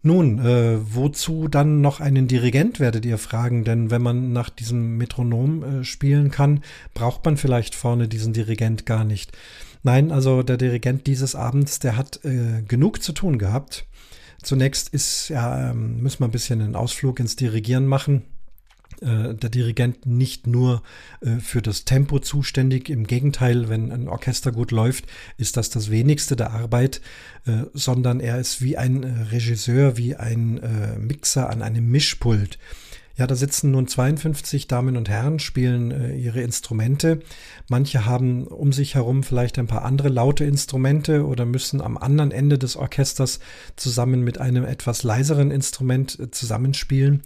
Nun, 0.00 0.38
äh, 0.38 0.78
wozu 0.94 1.48
dann 1.48 1.80
noch 1.80 1.98
einen 1.98 2.28
Dirigent, 2.28 2.78
werdet 2.78 3.04
ihr 3.04 3.18
fragen, 3.18 3.64
denn 3.64 3.90
wenn 3.90 4.02
man 4.02 4.32
nach 4.32 4.50
diesem 4.50 4.96
Metronom 4.96 5.80
äh, 5.80 5.84
spielen 5.84 6.30
kann, 6.30 6.60
braucht 6.94 7.24
man 7.24 7.36
vielleicht 7.36 7.74
vorne 7.74 8.06
diesen 8.06 8.32
Dirigent 8.32 8.86
gar 8.86 9.02
nicht. 9.02 9.36
Nein, 9.82 10.12
also 10.12 10.44
der 10.44 10.58
Dirigent 10.58 11.08
dieses 11.08 11.34
Abends, 11.34 11.80
der 11.80 11.96
hat 11.96 12.24
äh, 12.24 12.62
genug 12.62 13.02
zu 13.02 13.12
tun 13.12 13.38
gehabt. 13.38 13.86
zunächst 14.40 14.90
ist 14.90 15.30
ja, 15.30 15.72
ähm, 15.72 16.00
müssen 16.00 16.20
wir 16.20 16.28
ein 16.28 16.32
bisschen 16.32 16.60
einen 16.60 16.76
Ausflug 16.76 17.18
ins 17.18 17.34
Dirigieren 17.34 17.86
machen. 17.86 18.22
Äh, 19.02 19.34
der 19.34 19.50
Dirigent 19.50 20.06
nicht 20.06 20.46
nur 20.46 20.82
äh, 21.20 21.36
für 21.36 21.60
das 21.60 21.84
Tempo 21.84 22.18
zuständig. 22.18 22.88
Im 22.88 23.06
Gegenteil, 23.06 23.68
wenn 23.68 23.92
ein 23.92 24.08
Orchester 24.08 24.52
gut 24.52 24.70
läuft, 24.70 25.04
ist 25.36 25.56
das 25.56 25.68
das 25.68 25.90
wenigste 25.90 26.34
der 26.34 26.52
Arbeit, 26.52 27.02
äh, 27.46 27.64
sondern 27.74 28.20
er 28.20 28.38
ist 28.38 28.62
wie 28.62 28.78
ein 28.78 29.04
Regisseur, 29.04 29.96
wie 29.96 30.16
ein 30.16 30.60
Mixer 30.98 31.50
an 31.50 31.62
einem 31.62 31.90
Mischpult. 31.90 32.58
Ja, 33.18 33.26
da 33.26 33.34
sitzen 33.34 33.70
nun 33.70 33.88
52 33.88 34.68
Damen 34.68 34.98
und 34.98 35.08
Herren, 35.08 35.38
spielen 35.38 35.90
äh, 35.90 36.14
ihre 36.14 36.42
Instrumente. 36.42 37.20
Manche 37.66 38.04
haben 38.04 38.46
um 38.46 38.74
sich 38.74 38.94
herum 38.94 39.22
vielleicht 39.22 39.58
ein 39.58 39.66
paar 39.66 39.86
andere 39.86 40.10
laute 40.10 40.44
Instrumente 40.44 41.24
oder 41.24 41.46
müssen 41.46 41.80
am 41.80 41.96
anderen 41.96 42.30
Ende 42.30 42.58
des 42.58 42.76
Orchesters 42.76 43.40
zusammen 43.74 44.20
mit 44.22 44.36
einem 44.36 44.64
etwas 44.64 45.02
leiseren 45.02 45.50
Instrument 45.50 46.20
äh, 46.20 46.30
zusammenspielen. 46.30 47.22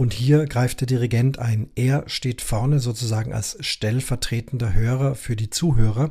Und 0.00 0.14
hier 0.14 0.46
greift 0.46 0.80
der 0.80 0.86
Dirigent 0.86 1.38
ein. 1.38 1.68
Er 1.74 2.04
steht 2.06 2.40
vorne 2.40 2.80
sozusagen 2.80 3.34
als 3.34 3.58
stellvertretender 3.60 4.72
Hörer 4.72 5.14
für 5.14 5.36
die 5.36 5.50
Zuhörer 5.50 6.10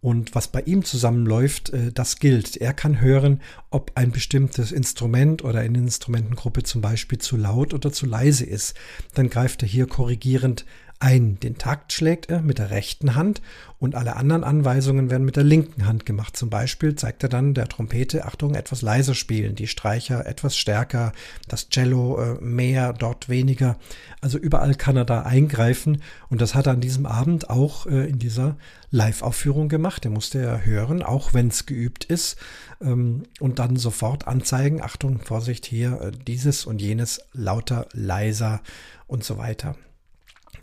und 0.00 0.34
was 0.34 0.48
bei 0.48 0.62
ihm 0.62 0.84
zusammenläuft, 0.84 1.70
äh, 1.70 1.92
das 1.92 2.16
gilt. 2.16 2.56
Er 2.56 2.74
kann 2.74 3.00
hören, 3.00 3.40
ob 3.70 3.92
ein 3.94 4.10
bestimmtes 4.10 4.72
Instrument 4.72 5.44
oder 5.44 5.60
eine 5.60 5.78
Instrumentengruppe 5.78 6.64
zum 6.64 6.80
Beispiel 6.80 7.18
zu 7.18 7.36
laut 7.36 7.72
oder 7.72 7.92
zu 7.92 8.04
leise 8.04 8.44
ist. 8.44 8.74
Dann 9.14 9.30
greift 9.30 9.62
er 9.62 9.68
hier 9.68 9.86
korrigierend 9.86 10.64
ein. 11.00 11.40
Den 11.40 11.58
Takt 11.58 11.92
schlägt 11.92 12.30
er 12.30 12.42
mit 12.42 12.58
der 12.58 12.70
rechten 12.70 13.14
Hand 13.14 13.40
und 13.78 13.94
alle 13.94 14.16
anderen 14.16 14.44
Anweisungen 14.44 15.10
werden 15.10 15.24
mit 15.24 15.36
der 15.36 15.44
linken 15.44 15.86
Hand 15.86 16.04
gemacht. 16.04 16.36
Zum 16.36 16.50
Beispiel 16.50 16.94
zeigt 16.94 17.22
er 17.22 17.30
dann 17.30 17.54
der 17.54 17.66
Trompete, 17.68 18.26
Achtung, 18.26 18.54
etwas 18.54 18.82
leiser 18.82 19.14
spielen, 19.14 19.54
die 19.54 19.66
Streicher 19.66 20.26
etwas 20.26 20.56
stärker, 20.56 21.12
das 21.48 21.70
Cello 21.70 22.20
äh, 22.20 22.34
mehr, 22.40 22.92
dort 22.92 23.30
weniger. 23.30 23.78
Also 24.20 24.36
überall 24.38 24.74
kann 24.74 24.96
er 24.96 25.06
da 25.06 25.22
eingreifen 25.22 26.02
und 26.28 26.42
das 26.42 26.54
hat 26.54 26.66
er 26.66 26.74
an 26.74 26.82
diesem 26.82 27.06
Abend 27.06 27.48
auch 27.48 27.86
äh, 27.86 28.06
in 28.06 28.18
dieser 28.18 28.56
Live-Aufführung 28.90 29.70
gemacht. 29.70 30.04
Er 30.04 30.10
musste 30.10 30.42
ja 30.42 30.58
hören, 30.58 31.02
auch 31.02 31.32
wenn 31.32 31.48
es 31.48 31.64
geübt 31.64 32.04
ist 32.04 32.36
ähm, 32.82 33.22
und 33.40 33.58
dann 33.58 33.76
sofort 33.76 34.28
anzeigen, 34.28 34.82
Achtung, 34.82 35.20
Vorsicht 35.20 35.64
hier, 35.64 36.00
äh, 36.02 36.10
dieses 36.10 36.66
und 36.66 36.82
jenes 36.82 37.22
lauter, 37.32 37.86
leiser 37.94 38.60
und 39.06 39.24
so 39.24 39.38
weiter. 39.38 39.76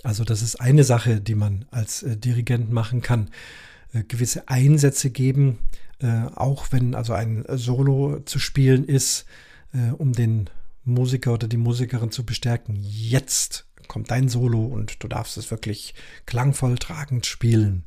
Also 0.07 0.23
das 0.23 0.41
ist 0.41 0.61
eine 0.61 0.85
Sache, 0.85 1.19
die 1.19 1.35
man 1.35 1.65
als 1.69 2.01
äh, 2.01 2.15
Dirigent 2.15 2.71
machen 2.71 3.01
kann. 3.01 3.29
Äh, 3.91 4.03
gewisse 4.03 4.47
Einsätze 4.47 5.09
geben, 5.09 5.57
äh, 5.99 6.27
auch 6.33 6.67
wenn 6.71 6.95
also 6.95 7.11
ein 7.11 7.43
Solo 7.49 8.21
zu 8.23 8.39
spielen 8.39 8.85
ist, 8.85 9.25
äh, 9.73 9.91
um 9.91 10.13
den 10.13 10.49
Musiker 10.85 11.33
oder 11.33 11.49
die 11.49 11.57
Musikerin 11.57 12.09
zu 12.09 12.25
bestärken. 12.25 12.77
Jetzt 12.81 13.65
kommt 13.89 14.09
dein 14.09 14.29
Solo 14.29 14.63
und 14.63 15.03
du 15.03 15.09
darfst 15.09 15.35
es 15.35 15.51
wirklich 15.51 15.93
klangvoll 16.25 16.77
tragend 16.77 17.25
spielen. 17.25 17.83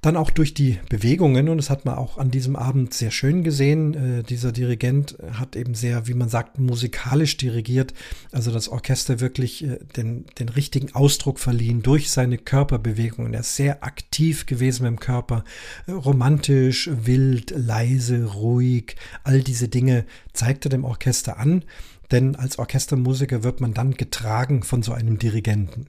Dann 0.00 0.16
auch 0.16 0.30
durch 0.30 0.54
die 0.54 0.78
Bewegungen, 0.88 1.48
und 1.48 1.56
das 1.56 1.70
hat 1.70 1.84
man 1.84 1.96
auch 1.96 2.18
an 2.18 2.30
diesem 2.30 2.54
Abend 2.54 2.94
sehr 2.94 3.10
schön 3.10 3.42
gesehen. 3.42 4.20
Äh, 4.20 4.22
dieser 4.22 4.52
Dirigent 4.52 5.18
hat 5.32 5.56
eben 5.56 5.74
sehr, 5.74 6.06
wie 6.06 6.14
man 6.14 6.28
sagt, 6.28 6.60
musikalisch 6.60 7.36
dirigiert, 7.36 7.94
also 8.30 8.52
das 8.52 8.68
Orchester 8.68 9.18
wirklich 9.18 9.64
äh, 9.64 9.78
den, 9.96 10.26
den 10.38 10.50
richtigen 10.50 10.94
Ausdruck 10.94 11.40
verliehen 11.40 11.82
durch 11.82 12.10
seine 12.10 12.38
Körperbewegungen. 12.38 13.34
Er 13.34 13.40
ist 13.40 13.56
sehr 13.56 13.82
aktiv 13.82 14.46
gewesen 14.46 14.86
im 14.86 15.00
Körper, 15.00 15.42
äh, 15.88 15.92
romantisch, 15.92 16.88
wild, 16.92 17.50
leise, 17.56 18.24
ruhig. 18.24 18.94
All 19.24 19.42
diese 19.42 19.68
Dinge 19.68 20.04
zeigt 20.32 20.64
er 20.64 20.70
dem 20.70 20.84
Orchester 20.84 21.38
an. 21.38 21.64
Denn 22.10 22.36
als 22.36 22.58
Orchestermusiker 22.58 23.42
wird 23.42 23.60
man 23.60 23.74
dann 23.74 23.92
getragen 23.92 24.62
von 24.62 24.82
so 24.82 24.92
einem 24.92 25.18
Dirigenten. 25.18 25.88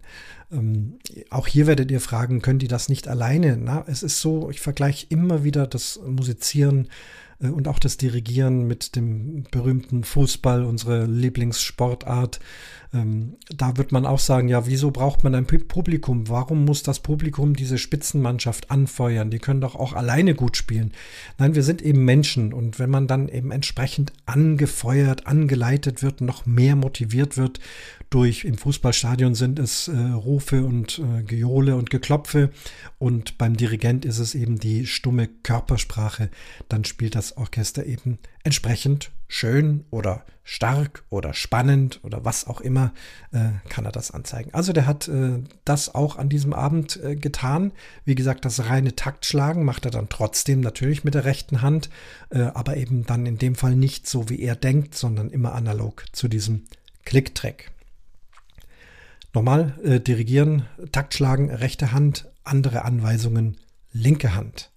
Ähm, 0.52 1.00
auch 1.30 1.48
hier 1.48 1.68
werdet 1.68 1.92
ihr 1.92 2.02
fragen, 2.02 2.42
können 2.42 2.60
die 2.60 2.68
das 2.68 2.90
nicht 2.90 3.08
alleine? 3.08 3.58
Na, 3.58 3.84
es 3.88 4.04
ist 4.04 4.20
so, 4.22 4.50
ich 4.50 4.62
vergleiche 4.62 5.06
immer 5.10 5.44
wieder 5.44 5.68
das 5.68 6.00
Musizieren 6.06 6.88
äh, 7.42 7.50
und 7.50 7.68
auch 7.68 7.80
das 7.80 7.98
Dirigieren 7.98 8.68
mit 8.68 8.96
dem 8.96 9.44
berühmten 9.52 10.04
Fußball, 10.04 10.64
unsere 10.64 11.06
Lieblingssportart. 11.06 12.40
Ähm, 12.92 13.36
da 13.56 13.78
wird 13.78 13.92
man 13.92 14.08
auch 14.08 14.18
sagen, 14.18 14.48
ja, 14.48 14.66
wieso 14.66 14.90
braucht 14.90 15.24
man 15.24 15.36
ein 15.36 15.46
Publikum? 15.46 16.28
Warum 16.30 16.66
muss 16.66 16.82
das 16.82 17.00
Publikum 17.00 17.56
diese 17.56 17.78
Spitzenmannschaft 17.78 18.72
anfeuern? 18.72 19.30
Die 19.30 19.40
können 19.40 19.62
doch 19.62 19.76
auch 19.76 19.94
alleine 19.94 20.34
gut 20.34 20.58
spielen. 20.58 20.92
Nein, 21.38 21.54
wir 21.54 21.64
sind 21.64 21.84
eben 21.84 22.04
Menschen 22.04 22.54
und 22.54 22.80
wenn 22.80 22.90
man 22.90 23.06
dann 23.06 23.30
eben 23.30 23.52
entsprechend 23.52 24.14
angefeuert, 24.26 25.28
angeleitet 25.28 26.02
wird, 26.02 26.22
noch 26.22 26.48
mehr 26.48 26.76
motiviert 26.76 27.38
wird 27.38 27.60
durch, 28.10 28.43
im 28.43 28.58
Fußballstadion 28.58 29.36
sind 29.36 29.60
es 29.60 29.88
äh, 29.88 29.95
Rufe 29.95 30.65
und 30.65 31.00
äh, 31.00 31.24
Gejohle 31.24 31.76
und 31.76 31.89
Geklopfe 31.89 32.50
und 32.98 33.38
beim 33.38 33.56
Dirigent 33.56 34.06
ist 34.06 34.19
es 34.19 34.36
eben 34.36 34.60
die 34.60 34.88
stumme 34.88 35.28
Körpersprache, 35.28 36.30
dann 36.69 36.86
spielt 36.86 37.15
das 37.15 37.38
Orchester 37.38 37.86
eben 37.86 38.17
entsprechend 38.43 39.12
schön 39.28 39.86
oder 39.91 40.26
stark 40.43 41.04
oder 41.10 41.36
spannend 41.36 42.00
oder 42.02 42.26
was 42.26 42.48
auch 42.48 42.62
immer, 42.62 42.91
äh, 43.32 43.52
kann 43.69 43.86
er 43.86 43.91
das 43.91 44.10
anzeigen. 44.10 44.52
Also 44.54 44.74
der 44.74 44.88
hat 44.88 45.08
äh, 45.08 45.43
das 45.63 45.93
auch 45.93 46.15
an 46.15 46.30
diesem 46.30 46.54
Abend 46.54 47.00
äh, 47.04 47.15
getan. 47.15 47.72
Wie 48.06 48.15
gesagt, 48.15 48.45
das 48.45 48.65
reine 48.65 48.95
Taktschlagen 48.95 49.63
macht 49.63 49.86
er 49.86 49.91
dann 49.91 50.10
trotzdem 50.10 50.62
natürlich 50.62 51.04
mit 51.04 51.13
der 51.13 51.26
rechten 51.26 51.62
Hand, 51.62 51.91
äh, 52.32 52.39
aber 52.41 52.78
eben 52.78 53.06
dann 53.06 53.28
in 53.28 53.38
dem 53.38 53.54
Fall 53.54 53.76
nicht 53.76 54.10
so, 54.10 54.30
wie 54.30 54.39
er 54.39 54.56
denkt, 54.56 54.95
sondern 54.95 55.30
immer 55.30 55.54
analog 55.54 56.06
zu 56.12 56.28
diesem 56.28 56.65
Klicktrack. 57.06 57.72
Nochmal, 59.34 59.80
äh, 59.84 60.00
dirigieren, 60.00 60.65
Taktschlagen, 60.92 61.50
rechte 61.50 61.92
Hand, 61.92 62.32
andere 62.44 62.84
Anweisungen, 62.84 63.58
linke 63.92 64.34
Hand. 64.34 64.72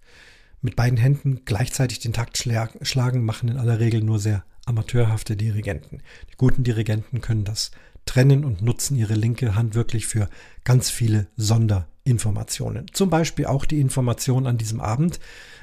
Mit 0.60 0.76
beiden 0.76 0.98
Händen 0.98 1.40
gleichzeitig 1.44 2.00
den 2.00 2.12
Takt 2.12 2.36
schlagen 2.36 3.24
machen 3.24 3.48
in 3.48 3.56
aller 3.56 3.80
Regel 3.80 4.02
nur 4.02 4.18
sehr 4.18 4.44
amateurhafte 4.66 5.36
Dirigenten. 5.36 6.02
Die 6.30 6.36
guten 6.36 6.64
Dirigenten 6.64 7.20
können 7.20 7.44
das 7.44 7.72
trennen 8.06 8.44
und 8.44 8.62
nutzen 8.62 8.96
ihre 8.96 9.14
linke 9.14 9.54
Hand 9.54 9.74
wirklich 9.74 10.06
für 10.06 10.28
ganz 10.64 10.90
viele 10.90 11.28
Sonderinformationen. 11.36 12.86
Zum 12.92 13.10
Beispiel 13.10 13.46
auch 13.46 13.64
die 13.64 13.80
Information 13.80 14.46
an 14.46 14.58
diesem 14.58 14.80
Abend, 14.80 15.18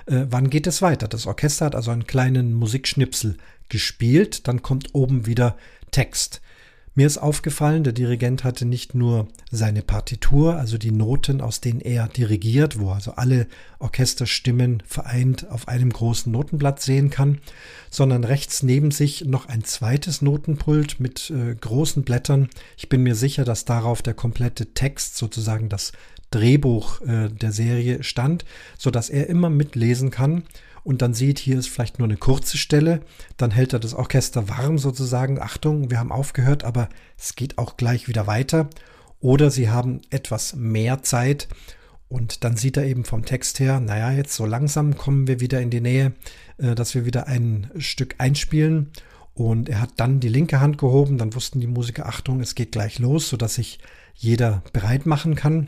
äh, 0.06 0.26
wann 0.30 0.50
geht 0.50 0.68
es 0.68 0.82
weiter. 0.82 1.08
Das 1.08 1.28
Orchester 1.28 1.66
hat 1.66 1.76
also 1.76 1.92
einen 1.92 2.08
kleinen 2.08 2.54
Musikschnipsel 2.54 3.38
gespielt, 3.70 4.48
dann 4.48 4.62
kommt 4.62 4.96
oben 4.96 5.26
wieder 5.26 5.58
Text. 5.92 6.42
Mir 6.96 7.08
ist 7.08 7.18
aufgefallen, 7.18 7.84
der 7.84 7.94
Dirigent 7.94 8.44
hatte 8.44 8.66
nicht 8.66 8.96
nur 8.96 9.28
seine 9.52 9.82
Partitur, 9.82 10.56
also 10.56 10.78
die 10.78 10.92
Noten, 10.92 11.40
aus 11.40 11.62
denen 11.62 11.82
er 11.82 12.08
dirigiert, 12.08 12.80
wo 12.80 12.92
also 12.92 13.12
alle 13.12 13.48
Orchesterstimmen 13.80 14.84
vereint 14.86 15.50
auf 15.50 15.68
einem 15.68 15.92
großen 15.92 16.32
Notenblatt 16.32 16.82
sehen 16.82 17.10
kann, 17.10 17.40
sondern 17.90 18.24
rechts 18.24 18.64
neben 18.64 18.92
sich 18.92 19.26
noch 19.26 19.48
ein 19.48 19.64
zweites 19.64 20.22
Notenpult 20.22 21.00
mit 21.00 21.30
äh, 21.30 21.56
großen 21.56 22.04
Blättern. 22.04 22.50
Ich 22.76 22.90
bin 22.90 23.04
mir 23.04 23.16
sicher, 23.16 23.46
dass 23.46 23.66
darauf 23.66 24.02
der 24.02 24.14
komplette 24.14 24.74
Text, 24.74 25.16
sozusagen 25.16 25.70
das 25.70 25.92
Drehbuch 26.32 27.02
äh, 27.02 27.30
der 27.30 27.52
Serie 27.52 28.04
stand, 28.04 28.46
so 28.78 28.92
dass 28.92 29.10
er 29.10 29.28
immer 29.28 29.50
mitlesen 29.50 30.12
kann 30.12 30.44
und 30.90 31.04
dann 31.04 31.14
sieht, 31.14 31.38
hier 31.38 31.60
ist 31.60 31.70
vielleicht 31.70 32.00
nur 32.00 32.08
eine 32.08 32.18
kurze 32.18 32.58
Stelle, 32.58 33.02
dann 33.38 33.52
hält 33.52 33.74
er 33.74 33.80
das 33.80 33.94
Orchester 33.94 34.50
warm 34.50 34.80
sozusagen. 34.80 35.40
Achtung, 35.40 35.92
wir 35.92 36.00
haben 36.00 36.12
aufgehört, 36.12 36.64
aber 36.64 36.90
es 37.16 37.36
geht 37.36 37.60
auch 37.60 37.78
gleich 37.78 38.08
wieder 38.08 38.26
weiter. 38.26 38.72
Oder 39.20 39.52
sie 39.52 39.70
haben 39.70 40.02
etwas 40.10 40.56
mehr 40.56 41.04
Zeit 41.04 41.48
und 42.08 42.44
dann 42.44 42.58
sieht 42.58 42.76
er 42.76 42.86
eben 42.86 43.06
vom 43.06 43.24
Text 43.24 43.60
her, 43.60 43.80
naja, 43.80 44.12
jetzt 44.12 44.34
so 44.34 44.48
langsam 44.48 44.98
kommen 44.98 45.28
wir 45.28 45.40
wieder 45.40 45.62
in 45.62 45.70
die 45.70 45.80
Nähe, 45.80 46.14
äh, 46.58 46.74
dass 46.74 46.96
wir 46.96 47.06
wieder 47.06 47.28
ein 47.28 47.70
Stück 47.78 48.16
einspielen. 48.18 48.90
Und 49.36 49.70
er 49.70 49.82
hat 49.82 49.92
dann 49.98 50.20
die 50.20 50.28
linke 50.28 50.60
Hand 50.60 50.80
gehoben, 50.80 51.20
dann 51.20 51.36
wussten 51.36 51.60
die 51.60 51.68
Musiker, 51.68 52.08
Achtung, 52.08 52.40
es 52.40 52.56
geht 52.56 52.72
gleich 52.72 52.98
los, 52.98 53.30
sodass 53.30 53.54
sich 53.54 53.78
jeder 54.16 54.64
bereit 54.74 55.06
machen 55.06 55.36
kann. 55.36 55.68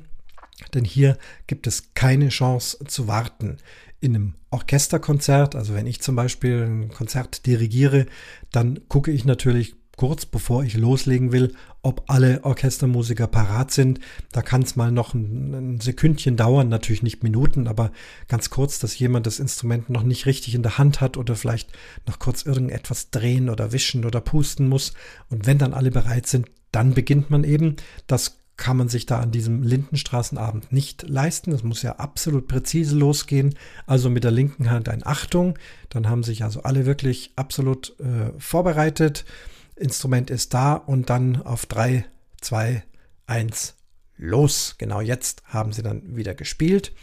Denn 0.74 0.86
hier 0.86 1.18
gibt 1.48 1.68
es 1.68 1.94
keine 1.94 2.30
Chance 2.30 2.80
zu 2.88 3.08
warten 3.08 3.58
in 4.00 4.16
einem 4.16 4.34
Orchesterkonzert, 4.50 5.56
also 5.56 5.76
wenn 5.76 5.88
ich 5.88 6.02
zum 6.02 6.16
Beispiel 6.16 6.64
ein 6.64 6.90
Konzert 6.90 7.46
dirigiere, 7.46 8.08
dann 8.52 8.80
gucke 8.90 9.12
ich 9.12 9.26
natürlich 9.26 9.76
kurz 9.96 10.26
bevor 10.26 10.64
ich 10.64 10.76
loslegen 10.76 11.32
will, 11.32 11.54
ob 11.84 12.10
alle 12.10 12.44
Orchestermusiker 12.44 13.28
parat 13.28 13.70
sind. 13.70 14.00
Da 14.32 14.42
kann 14.42 14.64
es 14.64 14.76
mal 14.76 14.92
noch 14.92 15.14
ein, 15.14 15.80
Sekündchen 15.80 16.38
dauern, 16.38 16.70
natürlich 16.70 17.04
nicht 17.04 17.22
Minuten, 17.22 17.68
aber 17.68 17.92
ganz 18.28 18.50
kurz, 18.50 18.80
dass 18.80 18.98
jemand 18.98 19.28
das 19.28 19.40
Instrument 19.40 19.92
noch 19.92 20.02
nicht 20.02 20.26
richtig 20.26 20.56
in 20.56 20.64
der 20.64 20.80
Hand 20.80 21.02
hat 21.02 21.18
oder 21.18 21.36
vielleicht 21.36 21.72
noch 22.08 22.18
kurz 22.18 22.44
irgendetwas 22.44 23.12
drehen 23.12 23.48
oder 23.48 23.72
wischen 23.74 24.04
oder 24.04 24.22
pusten 24.22 24.68
muss. 24.68 24.94
Und 25.30 25.46
wenn 25.46 25.60
dann 25.60 25.76
alle 25.76 25.92
bereit 25.92 26.26
sind, 26.26 26.48
dann 26.72 26.96
beginnt 26.96 27.30
man 27.30 27.44
eben. 27.44 27.76
Das 28.08 28.41
kann 28.62 28.78
man 28.78 28.90
sich 28.90 29.08
da 29.08 29.20
an 29.20 29.32
diesem 29.32 29.64
Lindenstraßenabend 29.64 30.72
nicht 30.72 31.10
leisten. 31.10 31.52
Es 31.52 31.64
muss 31.64 31.82
ja 31.82 31.94
absolut 31.96 32.48
präzise 32.48 32.96
losgehen. 32.96 33.56
Also 33.88 34.12
mit 34.12 34.24
der 34.24 34.30
linken 34.30 34.70
Hand 34.70 34.88
ein 34.88 35.04
Achtung. 35.04 35.58
Dann 35.90 36.08
haben 36.08 36.22
sich 36.22 36.44
also 36.44 36.62
alle 36.62 36.86
wirklich 36.86 37.34
absolut 37.36 38.00
äh, 38.00 38.38
vorbereitet. 38.38 39.26
Instrument 39.76 40.30
ist 40.30 40.54
da 40.54 40.76
und 40.76 41.10
dann 41.10 41.42
auf 41.42 41.66
3, 41.66 42.06
2, 42.42 42.84
1, 43.26 43.74
los. 44.18 44.76
Genau 44.78 45.02
jetzt 45.02 45.42
haben 45.48 45.74
sie 45.74 45.82
dann 45.82 46.16
wieder 46.16 46.36
gespielt. 46.36 46.94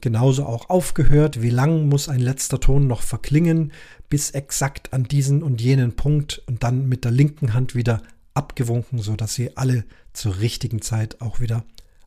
Genauso 0.00 0.46
auch 0.46 0.70
aufgehört. 0.70 1.42
Wie 1.42 1.50
lang 1.50 1.88
muss 1.88 2.08
ein 2.08 2.20
letzter 2.20 2.60
Ton 2.60 2.86
noch 2.86 3.02
verklingen, 3.02 3.72
bis 4.08 4.30
exakt 4.30 4.92
an 4.92 5.02
diesen 5.02 5.42
und 5.42 5.60
jenen 5.60 5.96
Punkt 5.96 6.40
und 6.46 6.62
dann 6.62 6.88
mit 6.88 7.04
der 7.04 7.10
linken 7.10 7.52
Hand 7.52 7.74
wieder 7.74 8.00
abgewunken, 8.40 9.00
sodass 9.00 9.34
sie 9.34 9.54
alle 9.58 9.84
zur 10.14 10.40
richtigen 10.40 10.80
Zeit 10.80 11.20
auch 11.20 11.40
wieder 11.40 11.64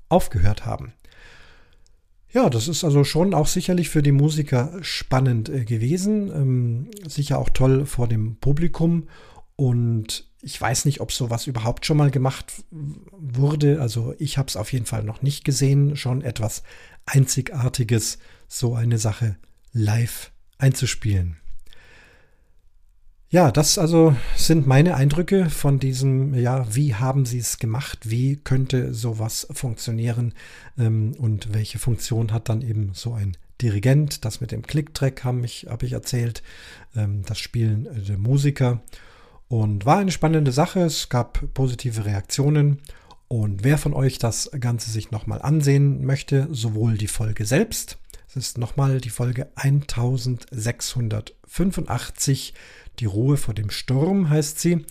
aufgehört 0.10 0.66
haben. 0.66 0.94
Ja, 2.32 2.50
das 2.50 2.68
ist 2.68 2.84
also 2.84 3.04
schon 3.04 3.36
auch 3.36 3.46
sicherlich 3.46 3.90
für 3.90 4.02
die 4.02 4.12
Musiker 4.12 4.80
spannend 4.82 5.50
äh, 5.50 5.66
gewesen. 5.66 6.32
Ähm, 6.32 6.92
sicher 7.08 7.38
auch 7.38 7.50
toll 7.50 7.86
vor 7.86 8.08
dem 8.08 8.38
Publikum. 8.38 9.08
Und 9.56 10.28
ich 10.42 10.60
weiß 10.60 10.86
nicht, 10.86 11.00
ob 11.00 11.12
sowas 11.12 11.46
überhaupt 11.46 11.86
schon 11.86 11.98
mal 11.98 12.10
gemacht 12.10 12.64
wurde. 12.72 13.80
Also 13.80 14.16
ich 14.18 14.40
habe 14.40 14.48
es 14.48 14.56
auf 14.56 14.74
jeden 14.74 14.88
Fall 14.88 15.04
noch 15.04 15.22
nicht 15.22 15.46
gesehen. 15.46 15.96
Schon 15.96 16.24
etwas 16.24 16.64
Einzigartiges, 17.06 18.18
so 18.48 18.74
eine 18.74 18.98
Sache 18.98 19.38
live 19.72 20.32
einzuspielen. 20.58 21.38
Ja, 23.34 23.52
das 23.52 23.80
also 23.80 24.16
sind 24.36 24.68
meine 24.68 24.94
Eindrücke 24.94 25.50
von 25.50 25.80
diesem, 25.80 26.36
ja, 26.36 26.68
wie 26.76 26.94
haben 26.94 27.26
Sie 27.26 27.40
es 27.40 27.58
gemacht? 27.58 27.98
Wie 28.04 28.36
könnte 28.36 28.94
sowas 28.94 29.48
funktionieren? 29.50 30.36
Ähm, 30.78 31.16
und 31.18 31.52
welche 31.52 31.80
Funktion 31.80 32.32
hat 32.32 32.48
dann 32.48 32.62
eben 32.62 32.92
so 32.94 33.14
ein 33.14 33.36
Dirigent? 33.60 34.24
Das 34.24 34.40
mit 34.40 34.52
dem 34.52 34.62
Clicktrack 34.62 35.24
habe 35.24 35.44
ich, 35.46 35.66
hab 35.68 35.82
ich 35.82 35.94
erzählt. 35.94 36.44
Ähm, 36.96 37.24
das 37.26 37.40
Spielen 37.40 37.88
der 38.08 38.20
Musiker. 38.20 38.84
Und 39.48 39.84
war 39.84 39.98
eine 39.98 40.12
spannende 40.12 40.52
Sache. 40.52 40.82
Es 40.82 41.10
gab 41.10 41.44
positive 41.56 42.06
Reaktionen. 42.06 42.82
Und 43.30 43.64
wer 43.64 43.80
von 43.80 43.96
euch 43.96 44.20
das 44.20 44.52
Ganze 44.60 44.92
sich 44.92 45.10
nochmal 45.10 45.42
ansehen 45.42 46.06
möchte, 46.06 46.50
sowohl 46.52 47.00
die 47.00 47.08
Folge 47.08 47.46
selbst, 47.46 47.98
es 48.36 48.48
ist 48.48 48.58
nochmal 48.58 49.00
die 49.00 49.10
Folge 49.10 49.48
1685 49.56 52.54
die 53.00 53.06
Ruhe 53.06 53.38
vor 53.38 53.54
dem 53.54 53.70
Sturm 53.70 54.30
heißt 54.30 54.60
sie. 54.60 54.86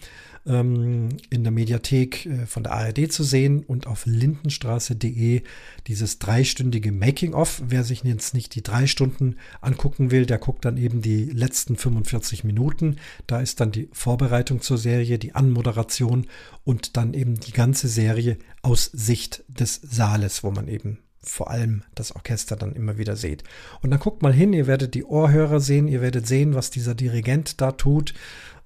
Ähm, 0.44 1.10
in 1.30 1.44
der 1.44 1.52
Mediathek 1.52 2.26
äh, 2.26 2.46
von 2.46 2.64
der 2.64 2.72
ARD 2.72 3.12
zu 3.12 3.22
sehen 3.22 3.62
und 3.62 3.86
auf 3.86 4.06
lindenstraße.de 4.06 5.42
dieses 5.86 6.18
dreistündige 6.18 6.90
Making-of. 6.90 7.62
Wer 7.68 7.84
sich 7.84 8.02
jetzt 8.02 8.34
nicht 8.34 8.56
die 8.56 8.62
drei 8.64 8.88
Stunden 8.88 9.36
angucken 9.60 10.10
will, 10.10 10.26
der 10.26 10.38
guckt 10.38 10.64
dann 10.64 10.78
eben 10.78 11.00
die 11.00 11.26
letzten 11.26 11.76
45 11.76 12.42
Minuten. 12.42 12.96
Da 13.28 13.40
ist 13.40 13.60
dann 13.60 13.70
die 13.70 13.88
Vorbereitung 13.92 14.60
zur 14.60 14.78
Serie, 14.78 15.20
die 15.20 15.36
Anmoderation 15.36 16.26
und 16.64 16.96
dann 16.96 17.14
eben 17.14 17.38
die 17.38 17.52
ganze 17.52 17.86
Serie 17.86 18.36
aus 18.62 18.86
Sicht 18.86 19.44
des 19.46 19.80
Saales, 19.80 20.42
wo 20.42 20.50
man 20.50 20.66
eben 20.66 20.98
vor 21.24 21.50
allem 21.50 21.82
das 21.94 22.14
Orchester 22.14 22.56
dann 22.56 22.74
immer 22.74 22.98
wieder 22.98 23.16
seht. 23.16 23.44
Und 23.80 23.90
dann 23.90 24.00
guckt 24.00 24.22
mal 24.22 24.32
hin, 24.32 24.52
ihr 24.52 24.66
werdet 24.66 24.94
die 24.94 25.04
Ohrhörer 25.04 25.60
sehen, 25.60 25.88
ihr 25.88 26.00
werdet 26.00 26.26
sehen, 26.26 26.54
was 26.54 26.70
dieser 26.70 26.94
Dirigent 26.94 27.60
da 27.60 27.72
tut, 27.72 28.14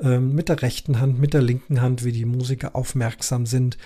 ähm, 0.01 0.35
mit 0.35 0.49
der 0.49 0.63
rechten 0.63 1.01
Hand, 1.01 1.19
mit 1.19 1.35
der 1.35 1.43
linken 1.43 1.81
Hand, 1.81 2.05
wie 2.05 2.13
die 2.13 2.25
Musiker 2.25 2.75
aufmerksam 2.75 3.47
sind, 3.47 3.77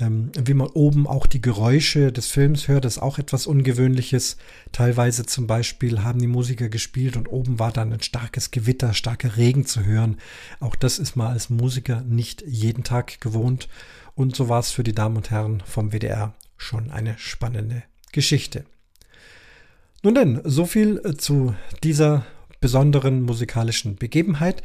ähm, 0.00 0.30
wie 0.38 0.54
man 0.54 0.68
oben 0.68 1.06
auch 1.06 1.26
die 1.26 1.40
Geräusche 1.40 2.12
des 2.12 2.28
Films 2.28 2.68
hört, 2.68 2.84
das 2.84 2.96
ist 2.96 3.02
auch 3.02 3.18
etwas 3.18 3.46
Ungewöhnliches. 3.46 4.36
Teilweise 4.72 5.26
zum 5.26 5.46
Beispiel 5.46 6.02
haben 6.02 6.20
die 6.20 6.28
Musiker 6.28 6.68
gespielt 6.68 7.16
und 7.16 7.28
oben 7.28 7.58
war 7.58 7.72
dann 7.72 7.92
ein 7.92 8.02
starkes 8.02 8.50
Gewitter, 8.50 8.94
starker 8.94 9.36
Regen 9.36 9.66
zu 9.66 9.84
hören. 9.84 10.18
Auch 10.60 10.76
das 10.76 10.98
ist 10.98 11.16
man 11.16 11.32
als 11.32 11.50
Musiker 11.50 12.02
nicht 12.02 12.42
jeden 12.46 12.84
Tag 12.84 13.20
gewohnt. 13.20 13.68
Und 14.14 14.36
so 14.36 14.48
war 14.48 14.60
es 14.60 14.70
für 14.70 14.84
die 14.84 14.94
Damen 14.94 15.16
und 15.16 15.30
Herren 15.30 15.62
vom 15.64 15.92
WDR 15.92 16.34
schon 16.56 16.90
eine 16.90 17.16
spannende 17.18 17.82
Geschichte. 18.18 18.64
Nun 20.02 20.16
denn, 20.16 20.40
so 20.42 20.66
viel 20.66 21.00
äh, 21.04 21.14
zu 21.14 21.54
dieser 21.84 22.26
besonderen 22.60 23.22
musikalischen 23.22 23.94
Begebenheit. 23.94 24.64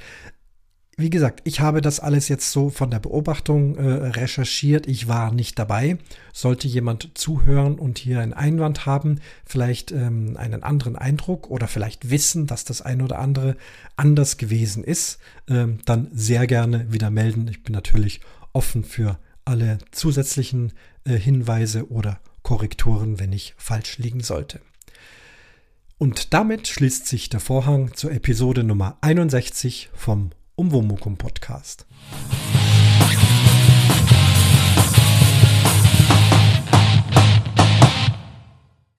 Wie 0.98 1.12
gesagt, 1.12 1.42
ich 1.44 1.60
habe 1.60 1.82
das 1.82 2.00
alles 2.00 2.30
jetzt 2.30 2.52
so 2.52 2.72
von 2.72 2.89
der 2.89 2.98
Beobachtung 2.98 3.76
äh, 3.76 4.08
recherchiert. 4.10 4.88
Ich 4.88 5.08
war 5.08 5.32
nicht 5.32 5.60
dabei. 5.60 6.00
Sollte 6.34 6.68
jemand 6.68 7.12
zuhören 7.13 7.78
und 7.78 8.00
hier 8.00 8.22
einen 8.22 8.34
Einwand 8.34 8.88
haben, 8.88 9.20
vielleicht 9.46 9.92
ähm, 9.92 10.36
einen 10.36 10.63
anderen 10.63 10.96
Eindruck 10.96 11.52
oder 11.52 11.68
vielleicht 11.68 12.10
wissen, 12.10 12.48
dass 12.48 12.66
das 12.66 12.82
ein 12.82 13.04
oder 13.04 13.20
andere 13.20 13.56
anders 13.96 14.38
gewesen 14.38 14.84
ist, 14.84 15.20
ähm, 15.48 15.78
dann 15.86 16.10
sehr 16.12 16.48
gerne 16.48 16.92
wieder 16.92 17.12
melden. 17.12 17.48
Ich 17.48 17.62
bin 17.62 17.76
natürlich 17.76 18.20
offen 18.52 18.84
für 18.84 19.20
alle 19.46 19.78
zusätzlichen 19.92 20.74
äh, 21.06 21.18
Hinweise 21.18 21.92
oder 21.92 22.20
Korrekturen, 22.43 23.19
wenn 23.19 23.34
ich 23.34 23.56
falsch 23.58 23.97
liegen 23.97 24.21
sollte. 24.21 24.62
Und 25.97 26.34
damit 26.34 26.67
schließt 26.67 27.08
sich 27.08 27.29
der 27.29 27.39
Vorhang 27.39 27.93
zur 27.93 28.12
Episode 28.12 28.63
Nummer 28.63 28.97
61 29.01 29.89
vom 29.93 30.32
Umwomukum 30.56 31.17
Podcast. 31.17 31.86